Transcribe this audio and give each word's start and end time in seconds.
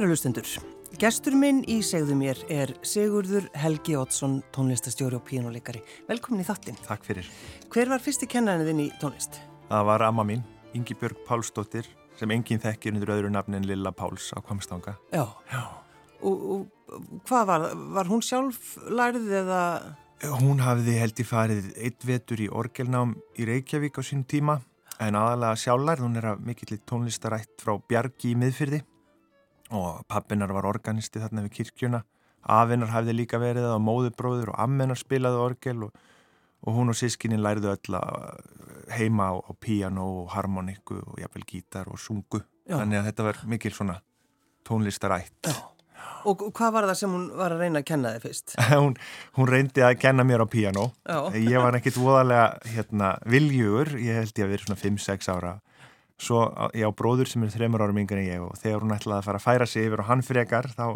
Kæru 0.00 0.14
hlustendur, 0.14 0.46
gestur 0.96 1.34
minn 1.36 1.58
í 1.68 1.74
segðu 1.84 2.14
mér 2.16 2.38
er 2.48 2.70
Sigurður 2.88 3.50
Helgi 3.60 3.98
Oddsson, 4.00 4.38
tónlistastjóri 4.48 5.18
og 5.18 5.26
píjónuleikari. 5.26 5.82
Velkomin 6.08 6.40
í 6.40 6.46
þattin. 6.48 6.78
Takk 6.86 7.04
fyrir. 7.04 7.26
Hver 7.68 7.90
var 7.92 8.00
fyrsti 8.00 8.24
kennarinn 8.32 8.64
þinn 8.64 8.78
í 8.80 8.86
tónlist? 9.02 9.36
Það 9.68 9.82
var 9.90 10.04
amma 10.06 10.24
mín, 10.24 10.40
Ingi 10.72 10.94
Björg 10.96 11.20
Pálsdóttir, 11.26 11.84
sem 12.16 12.32
enginn 12.32 12.62
þekkir 12.62 12.96
undir 12.96 13.12
öðru 13.12 13.34
nafnin 13.34 13.68
Lilla 13.68 13.92
Páls 13.92 14.30
á 14.32 14.40
Kvamstanga. 14.40 14.94
Já. 15.12 15.26
Já. 15.52 15.60
Og, 16.24 16.46
og 16.54 17.20
hvað 17.28 17.44
var, 17.52 17.66
var 17.98 18.08
hún 18.08 18.24
sjálf 18.24 18.78
lærið 18.88 19.34
eða? 19.42 19.62
Hún 20.40 20.64
hafði 20.64 20.94
held 20.96 21.20
í 21.20 21.26
farið 21.28 21.68
eitt 21.76 22.08
vetur 22.08 22.40
í 22.40 22.48
orgelnám 22.48 23.18
í 23.36 23.50
Reykjavík 23.52 24.00
á 24.00 24.02
sín 24.08 24.24
tíma, 24.24 24.62
en 24.96 25.20
aðalega 25.20 25.60
sjálflærð, 25.60 26.06
hún 26.08 26.16
er 26.22 26.30
að 26.32 26.48
mikill 26.48 26.80
tónlistarætt 26.88 27.60
frá 27.60 27.76
Bjargi 27.84 28.32
í 28.32 28.40
miðfyrði 28.40 28.80
og 29.70 30.04
pappinar 30.10 30.52
var 30.54 30.68
organisti 30.68 31.22
þarna 31.22 31.44
við 31.46 31.60
kirkjuna. 31.60 32.02
Afinnar 32.50 32.92
hafði 32.94 33.14
líka 33.18 33.40
verið 33.40 33.66
það 33.68 33.76
og 33.76 33.84
móðubróður 33.86 34.52
og 34.54 34.62
ammennar 34.64 34.98
spilaði 34.98 35.42
orgel 35.44 35.88
og, 35.88 36.04
og 36.64 36.78
hún 36.78 36.92
og 36.92 36.98
sískinin 36.98 37.42
læriðu 37.44 37.74
öll 37.74 37.98
að 37.98 38.14
heima 38.96 39.30
á, 39.30 39.34
á 39.38 39.52
píano 39.60 40.06
og 40.22 40.30
harmoniku 40.34 40.98
og 41.04 41.20
jafnvel 41.20 41.44
gítar 41.46 41.90
og 41.92 42.00
sungu. 42.00 42.42
Já. 42.64 42.78
Þannig 42.78 43.00
að 43.00 43.10
þetta 43.10 43.26
var 43.28 43.42
mikil 43.50 43.74
svona 43.76 44.00
tónlistarætt. 44.66 45.50
Já. 45.50 45.60
Og 46.28 46.42
hvað 46.56 46.74
var 46.74 46.86
það 46.90 46.98
sem 47.00 47.12
hún 47.14 47.26
var 47.36 47.54
að 47.54 47.62
reyna 47.64 47.80
að 47.80 47.88
kenna 47.88 48.12
þig 48.14 48.24
fyrst? 48.26 48.54
hún, 48.82 48.96
hún 49.36 49.48
reyndi 49.48 49.84
að 49.84 49.98
kenna 50.00 50.24
mér 50.26 50.44
á 50.44 50.48
píano. 50.50 50.90
Já. 51.04 51.18
Ég 51.36 51.64
var 51.64 51.76
ekkit 51.78 51.98
voðalega 52.00 52.46
hérna, 52.74 53.14
viljugur, 53.28 53.94
ég 54.00 54.20
held 54.20 54.32
ég 54.32 54.46
að 54.46 54.54
vera 54.54 54.66
svona 54.66 54.80
5-6 54.80 55.30
ára. 55.32 55.54
Svo 56.20 56.42
ég 56.76 56.84
á 56.84 56.92
bróður 56.92 57.30
sem 57.30 57.44
er 57.46 57.52
þreymur 57.54 57.86
árum 57.86 58.02
yngan 58.02 58.20
en 58.20 58.28
ég 58.28 58.44
og 58.44 58.58
þegar 58.60 58.84
hún 58.84 58.92
ætlaði 58.96 59.18
að 59.22 59.26
fara 59.28 59.40
að 59.40 59.46
færa 59.46 59.68
sig 59.70 59.88
yfir 59.88 60.02
og 60.02 60.10
hann 60.10 60.24
frekar 60.26 60.68
þá, 60.74 60.86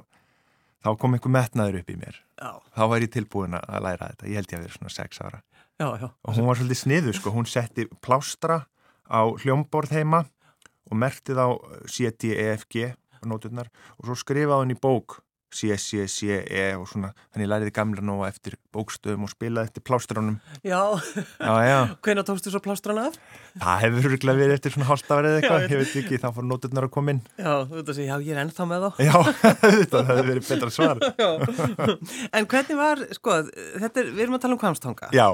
þá 0.85 0.91
kom 1.01 1.17
einhver 1.17 1.33
metnaður 1.33 1.81
upp 1.81 1.91
í 1.95 1.97
mér. 1.97 2.21
Já. 2.37 2.51
Þá 2.77 2.83
var 2.93 3.07
ég 3.07 3.13
tilbúin 3.15 3.57
að 3.57 3.81
læra 3.87 4.11
þetta. 4.13 4.29
Ég 4.29 4.41
held 4.41 4.53
ég 4.53 4.59
að 4.59 4.67
vera 4.67 4.77
svona 4.77 4.95
6 4.99 5.23
ára. 5.25 5.41
Já, 5.81 5.89
já. 5.99 6.09
Og 6.13 6.37
hún 6.37 6.49
var 6.51 6.61
svolítið 6.61 6.81
sniðu 6.83 7.17
sko. 7.17 7.33
Hún 7.35 7.49
setti 7.49 7.89
plástra 8.05 8.61
á 9.09 9.21
hljómborð 9.41 9.97
heima 9.97 10.25
og 10.91 11.01
mertið 11.01 11.41
á 11.41 11.49
C-D-E-F-G 11.89 12.93
nóturnar 13.25 13.71
og 13.97 14.09
svo 14.11 14.19
skrifaði 14.21 14.67
hún 14.67 14.75
í 14.77 14.81
bók 14.81 15.24
C-C-C-E 15.55 16.65
og 16.79 16.89
svona 16.91 17.13
þannig 17.35 17.49
læriði 17.53 17.73
gamla 17.77 18.03
nóga 18.05 18.29
eftir 18.33 18.57
bókstöðum 18.75 19.27
og 19.29 19.33
spilaði 19.33 19.71
eftir 19.71 19.85
plástránum 19.87 20.37
Já, 20.67 20.81
Já, 21.39 21.55
já, 21.69 21.79
hvenær 22.05 22.27
tókstu 22.29 22.53
svo 22.55 22.61
plástrana 22.65 23.07
af? 23.11 23.19
það 23.63 23.85
hefur 23.87 24.09
örgulega 24.11 24.41
verið 24.43 24.57
eftir 24.59 24.75
svona 24.75 24.89
hálftafar 24.91 25.29
eða 25.31 25.41
eitthvað, 25.43 25.67
ég- 25.71 25.81
veit 25.85 25.97
ekki, 26.03 26.21
þá 26.25 26.29
fór 26.35 26.49
nóturnar 26.51 26.89
að 26.89 26.95
koma 26.99 27.15
inn 27.15 27.23
Já, 27.39 27.53
þú 27.71 27.79
veit 27.79 27.89
að 27.95 27.99
segja, 28.01 28.11
já, 28.11 28.27
ég 28.27 28.35
er 28.35 28.43
ennþá 28.45 28.69
með 28.75 28.85
þá. 28.85 29.03
Já, 29.07 29.17
þetta 29.79 30.05
hefur 30.11 30.31
verið 30.33 30.53
betra 30.53 30.71
svar. 30.75 31.03
En 32.35 32.47
hvernig 32.51 32.79
var, 32.79 33.03
sko, 33.15 33.41
þetta 33.83 34.03
er, 34.03 34.09
við 34.15 34.25
erum 34.27 34.39
að 34.39 34.45
tala 34.47 34.57
um 34.57 34.61
kvamstanga 34.65 35.11
Já, 35.15 35.29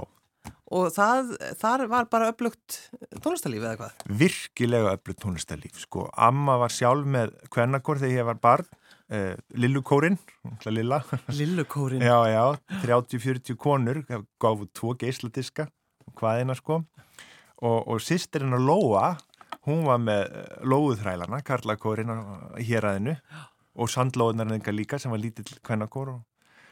og 0.70 0.86
það, 0.94 1.32
þar 1.58 1.82
var 1.90 2.06
bara 2.12 2.28
upplugt 2.32 2.76
tónlistarlíf 3.24 3.64
eða 3.64 3.78
hvað? 3.80 4.04
virkilega 4.20 4.92
öllu 4.94 5.16
tónlistarlíf 5.18 5.80
sko. 5.82 6.04
Amma 6.14 6.54
var 6.62 6.70
sjálf 6.72 7.08
með 7.10 7.32
kvennakor 7.52 7.98
þegar 8.00 8.20
ég 8.20 8.28
var 8.30 8.38
barn 8.44 8.68
uh, 9.10 9.34
Lillukórin, 9.54 10.18
Lilla. 10.66 11.02
Lillukórin. 11.28 12.02
Já, 12.02 12.18
já, 12.28 12.58
30-40 12.84 13.56
konur 13.56 14.02
gáfu 14.40 14.68
tvo 14.72 14.94
geisladiska 14.94 15.68
hvaðina 16.18 16.56
sko. 16.58 16.82
Og, 17.60 17.78
og 17.92 18.00
sýstirinn 18.00 18.56
að 18.56 18.66
Lóa 18.66 19.18
hún 19.68 19.84
var 19.84 20.00
með 20.00 20.22
eh, 20.24 20.50
lóðuþrælana 20.64 21.42
Karlakórin 21.44 22.12
hér 22.64 22.86
aðinu 22.88 23.16
og 23.76 23.90
sandlóðunar 23.92 24.54
enga 24.54 24.74
líka 24.74 24.98
sem 24.98 25.12
var 25.12 25.20
lítill 25.22 25.58
kvennakór 25.66 26.14
og, 26.14 26.20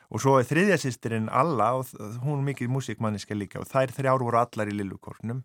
og 0.09 0.23
svo 0.23 0.39
er 0.39 0.49
þriðja 0.49 0.79
sýstirinn 0.81 1.29
Alla 1.29 1.75
og 1.79 1.93
hún 2.25 2.41
er 2.41 2.47
mikið 2.53 2.73
músikmanniska 2.73 3.37
líka. 3.37 3.63
Og 3.63 3.69
þær 3.69 3.93
þrjár 3.95 4.25
voru 4.25 4.41
allar 4.41 4.73
í 4.73 4.79
Lillukórnum 4.79 5.45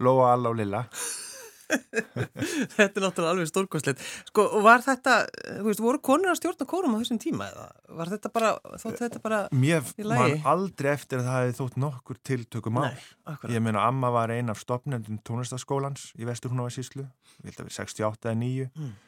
Lóa, 0.00 0.32
Alla 0.32 0.54
og 0.54 0.60
Lilla 0.60 0.86
Þetta 2.76 2.86
er 2.88 3.04
náttúrulega 3.04 3.32
alveg 3.34 3.48
stórkostlegt. 3.50 4.02
Sko, 4.30 4.46
var 4.64 4.82
þetta, 4.84 5.16
þú 5.60 5.66
veist, 5.68 5.82
voru 5.84 6.00
konur 6.04 6.32
að 6.32 6.38
stjórna 6.40 6.66
kórum 6.70 6.96
á 6.96 7.00
þessum 7.02 7.20
tíma 7.22 7.48
eða? 7.50 7.66
Var 8.00 8.12
þetta 8.14 8.32
bara, 8.34 8.52
þótt 8.82 9.02
þetta 9.04 9.22
bara, 9.24 9.40
Mér 9.54 9.84
Í 9.96 10.06
lagi. 10.06 10.38
man 10.38 10.48
aldrei 10.54 10.90
eftir 10.94 11.20
að 11.20 11.28
það 11.28 11.38
hefði 11.40 11.58
þótt 11.60 11.78
nokkur 11.84 12.20
tiltökum 12.30 12.80
akkurat. 12.82 13.52
Ég 13.52 13.62
meina, 13.64 13.84
amma 13.86 14.10
var 14.14 14.32
ein 14.34 14.52
af 14.52 14.62
stopnendum 14.62 15.20
tónlistaskólans 15.26 16.10
í 16.18 16.28
vestur 16.28 16.54
hún 16.54 16.64
á 16.64 16.70
síslu, 16.72 17.06
ég 17.44 17.52
held 17.52 17.62
að 17.64 17.70
við 17.70 17.78
68 17.78 18.30
eða 18.30 18.40
9. 18.42 18.68
Mm. 18.74 18.98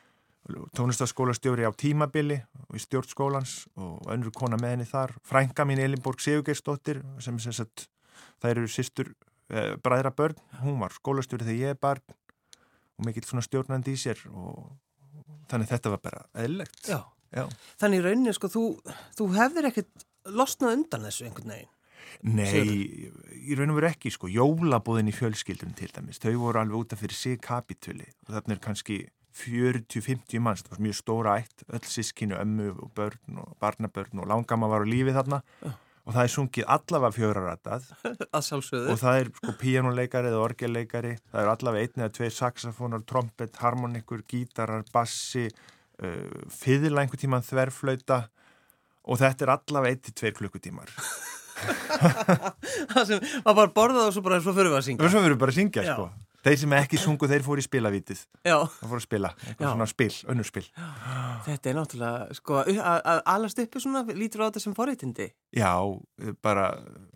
Tónlistaskólastjóri 0.75 1.63
á 1.63 1.71
tímabili 1.79 2.41
og 2.67 2.75
í 2.75 2.81
stjórnskólans 2.83 3.69
og 3.79 4.09
önnur 4.11 4.33
kona 4.35 4.59
með 4.59 4.75
henni 4.75 4.87
þar. 4.91 5.15
Frænka 5.23 5.67
mín 5.69 5.79
Elinborg 5.79 6.19
Sigurgeirsdóttir 6.21 6.99
sem 7.23 7.39
sem 7.39 7.55
sagt, 7.55 7.87
það 8.43 8.57
eru 8.57 8.65
sýstur 8.67 9.13
eh, 9.53 9.77
bræðra 9.79 10.11
börn. 10.11 10.41
Hún 10.65 10.81
var 10.83 10.97
skólastjóri 10.97 11.47
þegar 11.47 11.61
ég 11.61 11.77
er 11.77 11.79
barn 11.79 12.03
og 13.03 13.09
mikill 13.09 13.27
svona 13.27 13.45
stjórnandi 13.45 13.97
í 13.97 14.01
sér 14.01 14.23
og 14.31 14.71
þannig 15.51 15.71
þetta 15.75 15.93
var 15.97 16.03
bara 16.07 16.25
eðlilegt. 16.39 16.87
Já. 16.89 17.03
Já. 17.33 17.47
Þannig 17.81 18.03
rauninni, 18.05 18.33
sko, 18.37 18.51
þú, 18.53 18.65
þú 19.17 19.29
hefðir 19.37 19.71
ekkert 19.71 20.05
losnað 20.33 20.77
undan 20.77 21.07
þessu 21.09 21.29
einhvern 21.29 21.55
veginn. 21.55 21.71
Nei, 22.29 23.01
í 23.41 23.57
raun 23.57 23.73
og 23.73 23.79
veru 23.79 23.89
ekki 23.89 24.13
sko, 24.13 24.29
jólabóðin 24.31 25.09
í 25.11 25.15
fjölskyldun 25.17 25.73
til 25.79 25.89
dæmis, 25.95 26.21
þau 26.23 26.35
voru 26.43 26.61
alveg 26.61 26.85
útaf 26.85 27.01
fyrir 27.01 27.17
sig 27.17 27.41
kapituli 27.43 28.05
og 28.27 28.35
þarna 28.35 28.57
er 28.57 28.61
kannski 28.63 28.99
40-50 29.39 30.43
manns, 30.45 30.63
það 30.67 30.75
var 30.75 30.83
mjög 30.85 30.99
stóra 30.99 31.37
ætt, 31.41 31.65
öll 31.73 31.89
sískinu, 31.89 32.37
ömmu 32.37 32.69
og 32.75 32.93
börn 32.99 33.41
og 33.41 33.57
barnabörn 33.63 34.21
og 34.21 34.29
langama 34.29 34.69
var 34.69 34.85
á 34.85 34.87
lífi 34.93 35.15
þarna 35.17 35.41
Já. 35.63 35.73
Og 36.03 36.17
það 36.17 36.25
er 36.25 36.33
sungið 36.35 36.71
allavega 36.75 37.15
fjöraratað 37.15 37.85
og 38.93 38.99
það 38.99 39.19
er 39.21 39.29
sko 39.39 39.55
píjánuleikari 39.61 40.33
eða 40.33 40.41
orgelleikari, 40.43 41.13
það 41.31 41.45
er 41.45 41.51
allavega 41.53 41.87
einn 41.87 42.03
eða 42.03 42.15
tveir 42.17 42.35
saxofónar, 42.37 43.05
trompet, 43.07 43.61
harmonikur, 43.63 44.25
gítarar, 44.31 44.83
bassi, 44.95 45.47
uh, 46.03 46.41
fiðla 46.51 47.05
einhver 47.05 47.23
tíman 47.23 47.47
þverflauta 47.47 48.25
og 49.03 49.23
þetta 49.23 49.47
er 49.47 49.55
allavega 49.57 49.95
einn 49.95 50.03
til 50.03 50.19
tveir 50.19 50.37
klukkutímar. 50.41 50.91
það 52.93 53.05
sem 53.07 53.23
var 53.45 53.55
bara 53.55 53.71
borðað 53.75 54.09
og 54.09 54.15
svo 54.17 54.25
bara 54.27 54.43
svo 54.43 54.55
fyrir 54.57 54.73
við 54.73 54.81
að 54.81 54.87
syngja. 54.89 55.11
Svo 55.13 55.23
verður 55.23 55.43
bara 55.43 55.55
að 55.55 55.61
syngja, 55.61 55.85
sko. 55.87 56.09
Þeir 56.43 56.57
sem 56.59 56.73
ekki 56.75 56.99
sungu, 56.99 57.29
þeir 57.31 57.45
fóru 57.47 57.63
í 57.63 57.65
spilavítið. 57.65 58.23
Það 58.43 58.89
fóru 58.91 58.99
að 58.99 59.05
spila, 59.05 59.29
eitthvað 59.47 59.69
svona 59.69 59.87
spil, 59.87 60.15
önnur 60.33 60.49
spil. 60.49 60.65
þetta 61.47 61.71
er 61.71 61.77
náttúrulega, 61.79 62.39
sko, 62.39 62.57
að 62.67 63.21
alast 63.31 63.61
uppi 63.63 63.83
svona 63.85 64.03
lítur 64.11 64.43
á 64.43 64.47
þetta 64.49 64.63
sem 64.65 64.75
forréttindi. 64.75 65.29
Já, 65.55 65.71
bara 66.43 66.65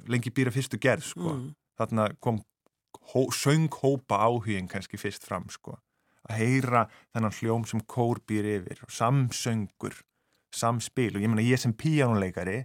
lengi 0.07 0.31
býra 0.31 0.55
fyrstu 0.55 0.79
gerð, 0.79 1.09
sko. 1.09 1.33
Mm. 1.33 1.49
Þarna 1.81 2.07
kom 2.23 2.39
hó, 3.11 3.27
sönghópa 3.35 4.21
áhugin 4.29 4.71
kannski 4.71 5.01
fyrst 5.01 5.27
fram, 5.27 5.51
sko. 5.51 5.75
Að 6.31 6.41
heyra 6.45 6.87
þennan 7.11 7.35
hljóm 7.41 7.67
sem 7.67 7.83
kór 7.83 8.23
býr 8.31 8.47
yfir, 8.61 8.87
og 8.87 8.95
samsöngur, 8.95 9.99
samspil. 10.55 11.17
Og 11.17 11.27
ég 11.27 11.35
meina, 11.35 11.43
ég 11.43 11.59
sem 11.59 11.75
píjánuleikari, 11.75 12.61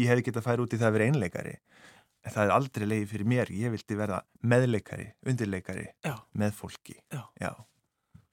ég 0.00 0.08
hefði 0.08 0.30
getað 0.30 0.42
að 0.42 0.48
færa 0.48 0.64
út 0.64 0.72
í 0.72 0.80
það 0.80 0.88
að 0.88 0.96
vera 0.96 1.12
einleikari. 1.12 1.56
En 2.26 2.34
það 2.34 2.44
er 2.44 2.52
aldrei 2.56 2.86
leiði 2.88 3.08
fyrir 3.12 3.28
mér. 3.30 3.50
Ég 3.54 3.72
vildi 3.72 3.96
verða 3.98 4.20
meðleikari, 4.42 5.08
undirleikari, 5.28 5.86
Já. 6.04 6.14
með 6.34 6.54
fólki. 6.58 6.98
Já. 7.14 7.22
Já. 7.40 7.52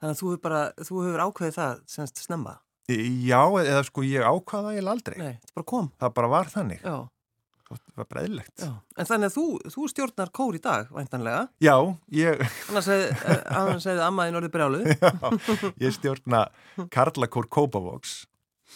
Þannig 0.02 0.12
að 0.16 0.20
þú 0.22 0.30
hefur 0.32 0.42
bara, 0.44 0.62
þú 0.82 1.02
hefur 1.06 1.26
ákveðið 1.26 1.58
það 1.60 1.84
semst 1.96 2.24
snemma. 2.26 2.56
Já, 2.92 3.42
eða 3.64 3.82
sko 3.88 4.04
ég 4.06 4.22
ákvaða 4.26 4.76
ég 4.76 4.88
aldrei. 4.90 5.18
Nei, 5.18 5.36
þetta 5.42 5.56
bara 5.58 5.70
kom. 5.72 5.88
Það 6.02 6.12
bara 6.20 6.32
var 6.36 6.52
þannig. 6.54 6.84
Það 6.86 7.80
var 7.98 8.08
bara 8.12 8.22
eðlilegt. 8.28 8.62
já. 8.62 8.70
En 9.02 9.08
þannig 9.10 9.32
að 9.32 9.38
þú, 9.40 9.46
þú 9.74 9.86
stjórnar 9.90 10.32
kór 10.38 10.58
í 10.58 10.62
dag, 10.62 10.92
væntanlega. 10.94 11.48
Já, 11.66 11.74
ég, 12.14 12.44
hefði, 12.70 12.98
eh, 13.32 13.42
annars 13.58 13.88
hefði 13.90 14.04
ammaðin 14.06 14.38
orðið 14.42 14.54
brjáluð. 14.54 14.86
já, 14.94 15.72
ég 15.82 15.96
stjórna 15.98 16.44
Karlakór 16.94 17.50
Kópavóks. 17.50 18.20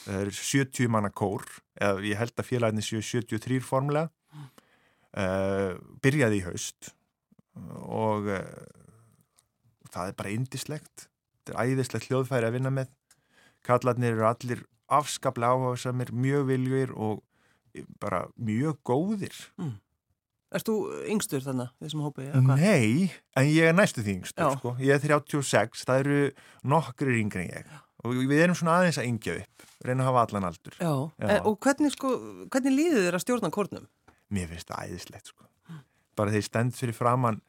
Það 0.07 0.23
eru 0.23 0.33
70 0.39 0.89
manna 0.95 1.11
kór, 1.13 1.45
eða 1.77 2.01
ég 2.07 2.17
held 2.17 2.33
að 2.41 2.49
félaginu 2.49 2.85
séu 2.85 3.03
73 3.05 3.61
formulega. 3.67 4.09
Uh, 5.17 5.73
byrjaði 6.03 6.37
í 6.37 6.43
haust 6.45 6.91
og 7.81 8.27
uh, 8.29 8.43
það 9.89 10.11
er 10.11 10.17
bara 10.19 10.33
indislegt. 10.35 11.07
Þetta 11.39 11.55
er 11.55 11.71
æðislegt 11.71 12.09
hljóðfæri 12.11 12.49
að 12.49 12.57
vinna 12.59 12.73
með. 12.73 12.91
Kallarnir 13.65 14.13
eru 14.13 14.27
allir 14.29 14.61
afskaplega 14.89 15.57
áhugaðsamir, 15.57 16.13
mjög 16.13 16.45
viljur 16.49 16.93
og 16.97 17.23
bara 18.01 18.25
mjög 18.37 18.79
góðir. 18.87 19.35
Erst 20.49 20.69
þú 20.69 20.77
yngstur 21.13 21.43
þannig, 21.45 21.69
þessum 21.83 22.05
hópi? 22.07 22.25
eða 22.25 22.39
hvað? 22.41 22.63
Nei, 22.63 23.11
en 23.37 23.49
ég 23.51 23.69
er 23.69 23.75
næstu 23.77 24.01
því 24.01 24.15
yngstur, 24.17 24.45
Já. 24.47 24.57
sko. 24.57 24.71
Ég 24.81 24.95
er 24.95 25.03
36, 25.03 25.83
það 25.85 26.01
eru 26.05 26.21
nokkrir 26.73 27.19
yngri 27.21 27.45
en 27.45 27.51
ég. 27.59 27.75
Og 28.07 28.15
við 28.15 28.41
erum 28.45 28.57
svona 28.57 28.79
aðeins 28.79 28.97
að 28.97 29.09
yngja 29.11 29.35
upp, 29.43 29.67
reyna 29.85 30.05
að 30.05 30.09
hafa 30.09 30.23
allan 30.25 30.47
aldur. 30.49 30.77
Já, 30.79 30.93
Já. 31.19 31.27
En, 31.27 31.41
og 31.51 31.59
hvernig, 31.61 31.93
sko, 31.93 32.13
hvernig 32.49 32.75
líður 32.77 33.05
þér 33.05 33.17
að 33.19 33.23
stjórna 33.25 33.51
kórnum? 33.53 33.85
Mér 34.33 34.49
finnst 34.51 34.69
það 34.69 34.89
æðislegt, 34.89 35.33
sko. 35.33 35.47
Bara 36.19 36.33
þeir 36.33 36.45
stend 36.45 36.75
fyrir 36.77 36.97
framann, 36.97 37.41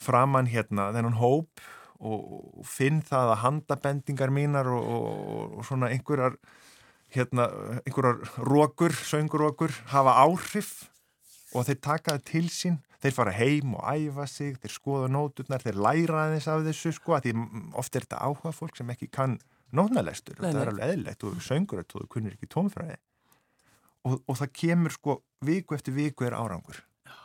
framann 0.00 0.50
hérna, 0.50 0.90
þennan 0.94 1.18
hóp 1.20 1.64
og 2.04 2.64
finn 2.68 3.00
það 3.06 3.32
að 3.32 3.40
handabendingar 3.44 4.32
mínar 4.34 4.68
og, 4.72 4.88
og, 4.96 5.52
og 5.58 5.68
svona 5.68 5.90
einhverjar 5.94 6.34
hérna, 7.14 7.46
einhverjar 7.84 8.18
rókur, 8.48 8.96
söngrókur 9.06 9.72
hafa 9.92 10.16
áhrif 10.24 10.90
og 11.54 11.68
þeir 11.68 11.80
taka 11.80 12.16
það 12.16 12.26
til 12.32 12.44
sín. 12.52 12.82
Þeir 13.04 13.14
fara 13.14 13.34
heim 13.36 13.74
og 13.76 13.84
æfa 13.84 14.26
sig, 14.28 14.54
þeir 14.62 14.72
skoða 14.72 15.08
nóturnar, 15.12 15.60
þeir 15.60 15.76
læra 15.76 16.22
aðeins 16.24 16.48
af 16.48 16.62
þessu 16.64 16.94
sko, 16.96 17.18
því 17.20 17.34
ofta 17.76 18.00
er 18.00 18.06
þetta 18.06 18.22
áhuga 18.24 18.52
fólk 18.56 18.78
sem 18.80 18.92
ekki 18.94 19.10
kann 19.12 19.36
nótnalestur, 19.76 20.38
þetta 20.40 20.62
er 20.62 20.70
alveg 20.72 20.94
eðlegt 20.94 21.26
og 21.28 21.42
söngur 21.44 21.82
og 21.82 21.90
þú 21.90 22.06
kunnir 22.10 22.36
ekki 22.36 22.48
tónfræði 22.48 22.96
og, 24.04 24.20
og 24.28 24.38
það 24.40 24.52
kemur 24.60 24.94
sko 24.94 25.18
viku 25.44 25.76
eftir 25.76 25.96
viku 25.96 26.28
er 26.28 26.36
árangur 26.36 26.78
já. 26.80 27.16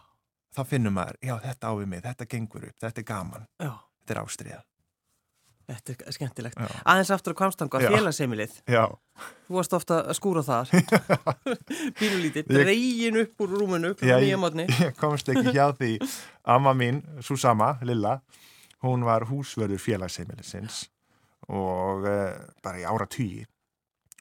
þá 0.56 0.64
finnum 0.74 0.98
maður, 0.98 1.20
já 1.24 1.36
þetta 1.46 1.74
ávið 1.74 1.94
mig 1.94 2.04
þetta 2.08 2.30
gengur 2.34 2.68
upp, 2.72 2.78
þetta 2.82 3.04
er 3.04 3.08
gaman 3.14 3.48
já. 3.60 3.72
þetta 4.02 4.16
er 4.16 4.22
ástriða 4.24 4.66
Þetta 5.70 5.94
er 5.94 6.14
skemmtilegt. 6.16 6.58
Já. 6.58 6.78
Aðeins 6.90 7.12
aftur 7.14 7.36
á 7.38 7.40
kvamstanga, 7.44 7.80
félagseimilið. 7.94 8.56
Já. 8.74 8.88
Þú 9.46 9.58
varst 9.60 9.76
ofta 9.78 10.00
að 10.02 10.16
skúra 10.18 10.42
þar. 10.42 10.72
Bílulítið, 12.00 12.50
reygin 12.66 13.20
upp 13.22 13.44
úr 13.46 13.54
rúmunu. 13.54 13.92
Ég 14.02 14.96
komst 14.98 15.30
ekki 15.30 15.54
hjá 15.54 15.68
því. 15.78 15.92
Amma 16.50 16.74
mín, 16.74 17.04
Susama, 17.22 17.76
Lilla, 17.86 18.16
hún 18.86 19.06
var 19.06 19.28
húsverður 19.30 19.82
félagseimilisins 19.84 20.88
og 21.50 22.06
uh, 22.06 22.34
bara 22.64 22.82
í 22.82 22.86
ára 22.86 23.08
tíi 23.10 23.44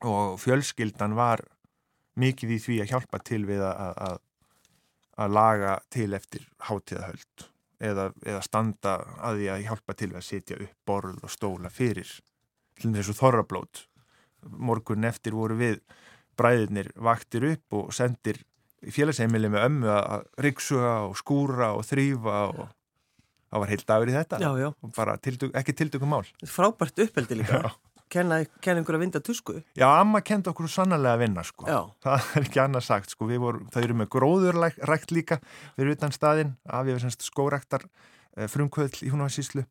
og 0.09 0.39
fjölskyldan 0.41 1.17
var 1.19 1.43
mikið 2.19 2.55
í 2.57 2.59
því 2.63 2.81
að 2.83 2.91
hjálpa 2.95 3.21
til 3.27 3.45
við 3.49 3.63
að, 3.69 4.19
að 5.19 5.37
laga 5.37 5.79
til 5.93 6.11
eftir 6.19 6.47
hátíðahöld 6.69 7.49
eða, 7.79 8.09
eða 8.27 8.43
standa 8.45 8.97
að 9.23 9.41
því 9.41 9.49
að 9.53 9.65
hjálpa 9.69 9.97
til 9.99 10.11
að 10.13 10.27
setja 10.27 10.59
upp 10.59 10.75
borð 10.89 11.23
og 11.23 11.33
stóla 11.33 11.71
fyrir. 11.73 12.11
Til 12.79 12.93
þessu 12.95 13.17
þorrablót. 13.19 13.85
Morgun 14.55 15.07
eftir 15.09 15.35
voru 15.35 15.57
við 15.59 15.81
bræðinir 16.39 16.93
vaktir 17.03 17.47
upp 17.49 17.75
og 17.75 17.95
sendir 17.95 18.39
félagsheimili 18.95 19.51
með 19.51 19.65
ömmu 19.67 19.89
að 19.91 20.27
ryggsuga 20.45 20.93
og 21.09 21.17
skúra 21.19 21.73
og 21.75 21.83
þrýfa 21.89 22.37
og 22.53 22.69
það 23.49 23.63
var 23.65 23.73
heilt 23.73 23.89
dagur 23.89 24.13
í 24.13 24.15
þetta. 24.15 24.39
Já, 24.45 24.51
já. 24.61 24.69
og 24.71 24.93
bara 24.95 25.17
tildug, 25.19 25.55
ekki 25.59 25.75
tildugum 25.75 26.13
mál 26.15 26.29
Frábært 26.47 27.03
uppeldi 27.03 27.41
líka. 27.41 27.63
Já. 27.65 27.88
Kenna, 28.09 28.41
kenna 28.65 28.81
einhver 28.83 28.97
að 28.97 29.03
vinda 29.05 29.21
tusku? 29.25 29.59
Já, 29.77 29.87
amma 29.89 30.23
kendi 30.25 30.49
okkur 30.51 30.71
sannlega 30.73 31.17
að 31.17 31.25
vinna 31.25 31.45
sko. 31.45 31.67
Það 32.05 32.29
er 32.41 32.47
ekki 32.47 32.63
annað 32.63 32.87
sagt 32.87 33.13
sko. 33.13 33.29
Voru, 33.29 33.65
það 33.75 33.89
eru 33.89 33.99
með 34.01 34.11
gróðurrækt 34.15 35.13
líka 35.13 35.41
fyrir 35.77 35.95
utan 35.97 36.15
staðin. 36.17 36.55
Af 36.65 36.89
ég 36.89 36.99
var 36.99 37.19
skóræktar 37.29 37.85
eh, 38.37 38.49
frumkvöðl 38.49 39.05
í 39.05 39.13
húnavarsíslu 39.13 39.67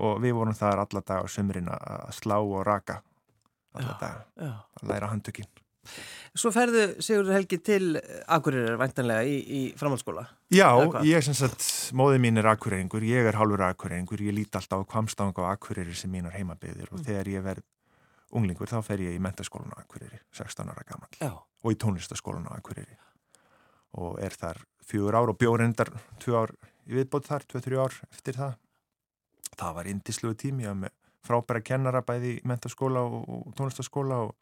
og 0.00 0.20
við 0.22 0.36
vorum 0.36 0.56
þar 0.56 0.84
alla 0.84 1.02
dag 1.04 1.24
á 1.24 1.26
sömurinn 1.28 1.72
að 1.72 2.12
slá 2.16 2.38
og 2.38 2.60
raka 2.68 3.00
alla 3.76 3.96
dag 4.00 4.22
að 4.40 4.88
læra 4.90 5.10
handtökinn. 5.12 5.48
Svo 6.36 6.52
ferðu 6.54 6.84
Sigur 7.02 7.30
Helgi 7.32 7.58
til 7.64 7.96
Akureyrar 8.30 8.78
væntanlega 8.78 9.24
í, 9.26 9.36
í 9.40 9.60
framhaldsskóla? 9.80 10.26
Já, 10.54 10.68
ég 11.06 11.24
sem 11.24 11.34
sagt, 11.34 11.64
móðið 11.96 12.22
mín 12.26 12.38
er 12.38 12.50
Akureyringur, 12.52 13.04
ég 13.06 13.26
er 13.30 13.38
hálfur 13.40 13.64
Akureyringur, 13.66 14.22
ég 14.22 14.36
líti 14.36 14.60
alltaf 14.60 14.84
á 14.84 14.90
kvamstang 14.92 15.34
á 15.40 15.50
Akureyri 15.50 15.96
sem 15.96 16.12
mínar 16.12 16.36
heimabyðir 16.36 16.92
og 16.92 17.00
mm. 17.00 17.06
þegar 17.08 17.32
ég 17.32 17.46
verð 17.46 17.66
unglingur 18.36 18.70
þá 18.70 18.78
fer 18.86 19.02
ég 19.02 19.16
í 19.16 19.22
mentaskólan 19.22 19.74
á 19.74 19.82
Akureyri, 19.82 20.20
16 20.36 20.70
ára 20.70 20.86
gammal 20.86 21.10
Já. 21.18 21.32
og 21.34 21.74
í 21.74 21.78
tónlistaskólan 21.80 22.46
á 22.46 22.54
Akureyri 22.54 22.98
og 23.98 24.20
er 24.22 24.36
þar 24.38 24.60
fjögur 24.86 25.18
ár 25.18 25.32
og 25.32 25.38
bjórendar 25.40 25.90
tvö 26.22 26.44
ár 26.44 26.54
í 26.86 26.94
viðbót 26.98 27.26
þar, 27.26 27.46
tvö-þrjú 27.50 27.82
ár 27.82 27.96
eftir 28.10 28.38
það. 28.38 28.54
Það 29.58 29.74
var 29.76 29.90
indisluðu 29.90 30.38
tími, 30.44 30.64
ég 30.64 30.72
var 30.72 30.78
með 30.84 30.94
frábæra 31.26 31.62
kennara 31.62 32.04
bæði 32.06 32.36
í 32.36 32.44
mentaskóla 32.48 33.02
og, 33.02 33.26
og 33.26 33.50
tónlistaskóla 33.58 34.22
og 34.28 34.36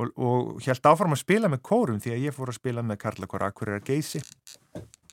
og, 0.00 0.12
og 0.16 0.64
held 0.64 0.88
áfram 0.92 1.16
að 1.16 1.22
spila 1.22 1.50
með 1.52 1.62
kórum 1.68 2.00
því 2.02 2.14
að 2.14 2.24
ég 2.26 2.36
fór 2.36 2.52
að 2.52 2.60
spila 2.60 2.84
með 2.86 3.00
Karlakóra 3.04 3.50
Akureyrar 3.52 3.84
Geysi. 3.86 4.22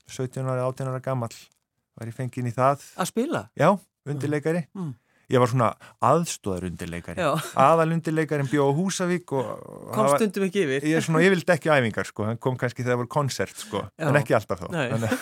17 0.09 0.47
ára, 0.47 0.65
18 0.69 0.89
ára 0.89 1.03
gammal 1.03 1.33
var 1.99 2.09
ég 2.09 2.15
fengið 2.15 2.43
inn 2.43 2.49
í 2.51 2.55
það. 2.55 2.87
Að 2.97 3.11
spila? 3.11 3.45
Já, 3.59 3.69
undirleikari. 4.09 4.65
Mm. 4.73 4.89
mm. 4.89 4.97
Ég 5.29 5.37
var 5.37 5.49
svona 5.51 5.67
aðstóðar 6.01 6.63
undirleikari 6.71 7.21
aðal 7.67 7.91
undirleikari 7.93 8.47
bjóð 8.49 8.71
á 8.73 8.77
Húsavík 8.79 9.27
Kom 9.29 10.07
stundum 10.15 10.45
ekki 10.47 10.63
yfir. 10.63 10.87
Ég 10.89 10.97
er 10.97 11.05
svona, 11.05 11.21
ég 11.21 11.33
vildi 11.35 11.53
ekki 11.53 11.69
æfingar 11.69 12.09
sko. 12.09 12.25
Hann 12.25 12.39
kom 12.41 12.57
kannski 12.57 12.81
þegar 12.81 12.95
það 12.95 13.01
voru 13.03 13.11
koncert 13.13 13.61
sko. 13.61 13.83
Já. 13.93 14.07
en 14.09 14.17
ekki 14.17 14.37
alltaf 14.39 14.63
þá. 14.63 15.13